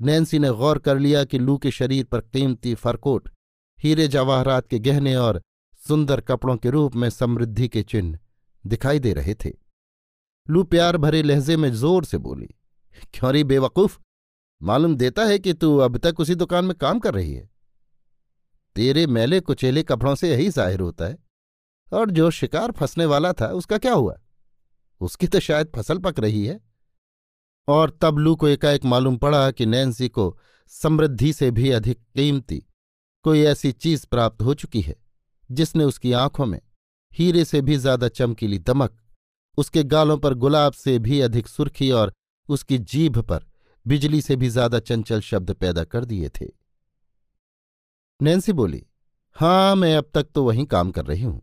नैन्सी 0.00 0.38
ने 0.38 0.50
गौर 0.50 0.78
कर 0.78 0.98
लिया 0.98 1.24
कि 1.24 1.38
लू 1.38 1.56
के 1.58 1.70
शरीर 1.70 2.04
पर 2.04 2.20
कीमती 2.20 2.74
फरकोट 2.74 3.28
हीरे 3.80 4.06
जवाहरात 4.08 4.66
के 4.68 4.78
गहने 4.78 5.14
और 5.16 5.40
सुंदर 5.82 6.20
कपड़ों 6.20 6.56
के 6.56 6.70
रूप 6.70 6.94
में 6.96 7.08
समृद्धि 7.10 7.68
के 7.68 7.82
चिन्ह 7.82 8.18
दिखाई 8.64 8.98
दे 8.98 9.12
रहे 9.12 9.34
थे। 9.34 9.52
लू 10.46 10.62
प्यार 10.64 10.96
भरे 10.96 11.22
लहजे 11.22 11.56
में 11.56 11.70
ज़ोर 11.72 12.04
से 12.04 12.18
बोली, 12.18 12.48
क्यों 13.14 13.32
री 13.32 13.44
बेवकूफ़? 13.44 13.98
मालूम 14.60 14.96
देता 14.96 15.24
है 15.24 15.38
कि 15.38 15.52
तू 15.52 15.76
अब 15.78 15.96
तक 15.98 16.20
उसी 16.20 16.34
दुकान 16.34 16.64
में 16.64 16.74
काम 16.76 16.98
कर 16.98 17.14
रही 17.14 17.32
है। 17.34 17.48
तेरे 18.76 19.06
मैले 19.06 19.40
कुचेले 19.40 19.82
कपड़ों 19.82 20.14
से 20.14 20.30
यही 20.30 20.48
ज़ाहिर 20.48 20.80
होता 20.80 21.04
है। 21.04 21.18
और 21.92 22.10
जो 22.10 22.30
शिकार 22.30 22.72
फंसने 22.72 23.04
वाला 23.06 23.32
था, 23.32 23.46
उसका 23.46 23.78
क्या 23.78 23.92
हुआ? 23.92 24.18
उसकी 25.00 25.26
तो 25.26 25.40
शायद 25.40 25.70
फ़सल 25.76 25.98
पक 25.98 26.18
रही 26.20 26.44
है। 26.46 26.60
और 27.68 27.98
तब 28.02 28.18
लू 28.18 28.34
को 28.36 28.48
एकाएक 28.48 28.84
मालूम 28.84 29.16
पड़ा 29.16 29.50
कि 29.50 29.66
नैन्सी 29.66 30.08
को 30.08 30.36
समृद्धि 30.72 31.32
से 31.32 31.50
भी 31.50 31.70
अधिक 31.70 31.98
कीमती 31.98 32.64
कोई 33.28 33.42
ऐसी 33.42 33.70
चीज़ 33.74 34.06
प्राप्त 34.06 34.42
हो 34.42 34.52
चुकी 34.54 34.80
है, 34.80 34.94
जिसने 35.50 35.84
उसकी 35.84 36.12
आँखों 36.14 36.46
में 36.46 36.60
हीरे 37.12 37.44
से 37.44 37.60
भी 37.60 37.76
ज़्यादा 37.76 38.08
चमकीली 38.10 38.58
दमक, 38.60 38.96
उसके 39.58 39.82
गालों 39.84 40.16
पर 40.18 40.34
गुलाब 40.36 40.72
से 40.74 40.98
भी 40.98 41.20
अधिक 41.20 41.48
सुर्खी 41.48 41.90
और 41.92 42.12
उसकी 42.48 42.78
जीभ 42.86 43.18
पर 43.22 43.44
बिजली 43.86 44.20
से 44.22 44.36
भी 44.36 44.48
ज़्यादा 44.48 44.78
चंचल 44.80 45.20
शब्द 45.20 45.52
पैदा 45.52 45.84
कर 45.84 46.04
दिए 46.04 46.28
थे। 46.30 46.46
नैन्सी 48.20 48.52
बोली 48.54 48.84
हाँ 49.36 49.76
मैं 49.76 49.94
अब 49.96 50.10
तक 50.14 50.30
तो 50.34 50.44
वहीं 50.44 50.66
काम 50.66 50.90
कर 50.90 51.04
रही 51.06 51.22
हूँ, 51.22 51.40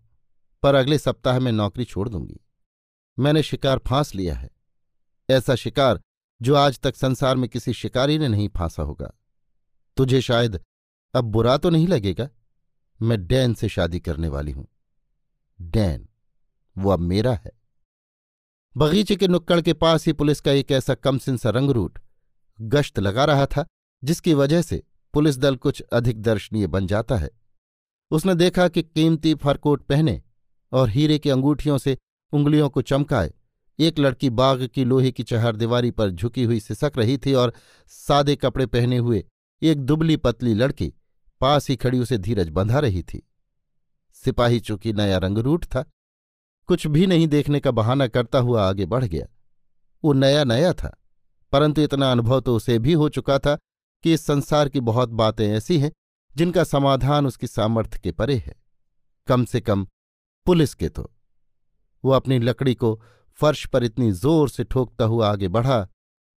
पर 0.63 0.76
अगले 0.76 0.98
सप्ताह 1.00 1.39
में 1.39 1.52
नौकरी 1.54 1.86
छोड़ 1.86 2.10
दूँगी। 2.10 2.39
मैंने 3.17 3.43
शिकार 3.43 3.82
फांस 3.88 4.15
लिया 4.15 4.36
है। 4.36 4.50
ऐसा 5.30 5.56
शिकार 5.58 6.02
जो 6.41 6.56
आज 6.58 6.80
तक 6.80 6.95
संसार 6.95 7.36
में 7.36 7.50
किसी 7.50 7.74
शिकारी 7.76 8.17
ने 8.17 8.28
नहीं 8.28 8.50
फांसा 8.50 8.84
होगा। 8.84 9.13
तुझे 9.98 10.21
शायद 10.24 10.60
अब 11.15 11.23
बुरा 11.23 11.58
तो 11.58 11.69
नहीं 11.69 11.88
लगेगा? 11.88 12.30
मैं 13.01 13.28
डैन 13.28 13.54
से 13.54 13.69
शादी 13.69 13.99
करने 13.99 14.28
वाली 14.28 14.51
हूँ। 14.51 14.67
डैन, 15.62 16.10
वो 16.78 16.89
अब 16.89 16.99
मेरा 16.99 17.34
है। 17.34 17.51
बगीचे 18.78 19.15
के 19.15 19.28
नुक्कड़ 19.28 19.62
के 19.62 19.73
पास 19.73 20.06
ही 20.06 20.13
पुलिस 20.13 20.41
का 20.41 20.51
एक 20.51 20.71
ऐसा 20.71 20.95
कमसिन 20.95 21.38
सा 21.38 21.49
रंगरूट 21.49 21.99
गश्त 22.62 22.99
लगा 22.99 23.25
रहा 23.25 23.45
था, 23.45 23.65
जिसकी 24.04 24.34
वजह 24.34 24.62
से 24.62 24.84
पुलिस 25.13 25.38
दल 25.38 25.56
कुछ 25.56 25.82
अधिक 25.82 26.21
दर्शनीय 26.21 26.67
बन 26.67 26.88
जाता 26.88 27.15
है। 27.15 27.30
उसने 28.12 28.36
देखा 28.36 28.67
कि 28.67 28.84
कीमती 28.84 29.34
फरकोट 29.36 29.84
पहने 29.84 30.21
और 30.71 30.89
हीरे 30.89 31.19
की 31.19 31.30
अंगूठियों 31.30 31.78
से 31.78 31.97
उंगलियों 32.34 32.69
को 32.69 32.82
चमकाए। 32.82 33.34
एक 33.80 33.99
लड़की 33.99 34.30
बाग 34.30 34.67
की 34.67 34.84
लोहे 34.84 35.12
की 35.12 35.23
चहारदीवारी 35.23 35.91
पर 35.91 36.10
झुकी 36.10 36.43
हुई 36.43 36.60
सिसक 36.60 36.91
रही 36.97 37.17
थी 37.17 37.34
और 37.34 37.54
सादे 37.88 38.36
कपड़े 38.36 38.65
पहने 38.65 38.97
हुए 38.97 39.25
एक 39.62 39.80
दुबली 39.80 40.17
पतली 40.17 40.54
लड़की 40.54 40.93
पास 41.41 41.69
ही 41.69 41.76
खड़ी 41.76 42.00
उसे 42.00 42.17
धीरज 42.17 42.50
बंधा 42.50 42.80
रही 42.80 43.04
थी। 43.04 43.21
सिपाही 44.17 44.60
चूँकि 44.60 44.93
नया 44.93 45.17
रंगरूट 45.17 45.65
था, 45.65 45.84
कुछ 46.69 46.86
भी 46.88 47.08
नहीं 47.08 47.28
देखने 47.28 47.60
का 47.60 47.71
बहाना 47.71 48.08
करता 48.08 48.39
हुआ 48.39 48.67
आगे 48.67 48.86
बढ़ 48.86 49.04
गया। 49.06 49.28
वो 50.04 50.13
नया 50.13 50.43
नया 50.43 50.71
था, 50.74 50.95
परंतु 51.54 51.82
इतना 51.82 52.12
अनुभव 52.12 52.39
तो 52.41 52.56
उसे 52.56 52.78
भी 52.80 52.93
हो 52.93 53.10
चुका 53.10 53.38
था 53.39 53.58
कि 54.04 54.13
इस 54.13 54.26
संसार 54.26 54.69
की 54.69 54.80
बहुत 54.82 55.10
बातें 55.12 55.48
ऐसी 55.48 55.80
हैं, 55.80 55.91
जिनका 56.36 56.63
समाधान 56.63 57.26
उसकी 57.26 57.48
सामर्थ्य 57.48 58.00
के 58.00 58.12
परे 58.12 58.36
है। 58.38 58.56
कम 59.28 59.45
से 59.45 59.62
कम 59.62 59.88
पुलिस 60.45 60.74
के 60.74 60.89
तो। 60.89 61.10
वो 62.04 62.12
अपनी 62.12 62.39
लकड़ी 62.39 62.74
को 62.76 63.00
फर्श 63.39 63.65
पर 63.65 63.84
इतनी 63.84 64.12
ज़ोर 64.13 64.50
से 64.50 64.63
ठोकता 64.63 65.06
हुआ 65.06 65.30
आगे 65.30 65.48
बढ़ा 65.48 65.82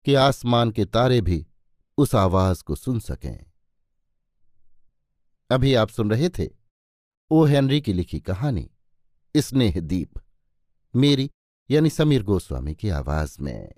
कि 0.05 0.13
आसमान 0.15 0.71
के 0.71 0.85
तारे 0.85 1.19
भी 1.21 1.45
उस 1.97 2.15
आवाज़ 2.15 2.63
को 2.63 2.75
सुन 2.75 2.99
सकें। 2.99 3.45
अभी 5.49 5.73
आप 5.73 5.89
सुन 5.89 6.09
रहे 6.11 6.29
थे 6.29 6.47
ओ 7.31 7.43
हेनरी 7.45 7.81
की 7.81 7.93
लिखी 7.93 8.19
कहानी, 8.19 8.69
स्नेह 9.37 9.79
दीप, 9.79 10.19
मेरी 10.95 11.29
यानी 11.71 11.89
समीर 11.89 12.23
गोस्वामी 12.23 12.75
की 12.75 12.89
आवाज़ 12.89 13.37
में। 13.41 13.73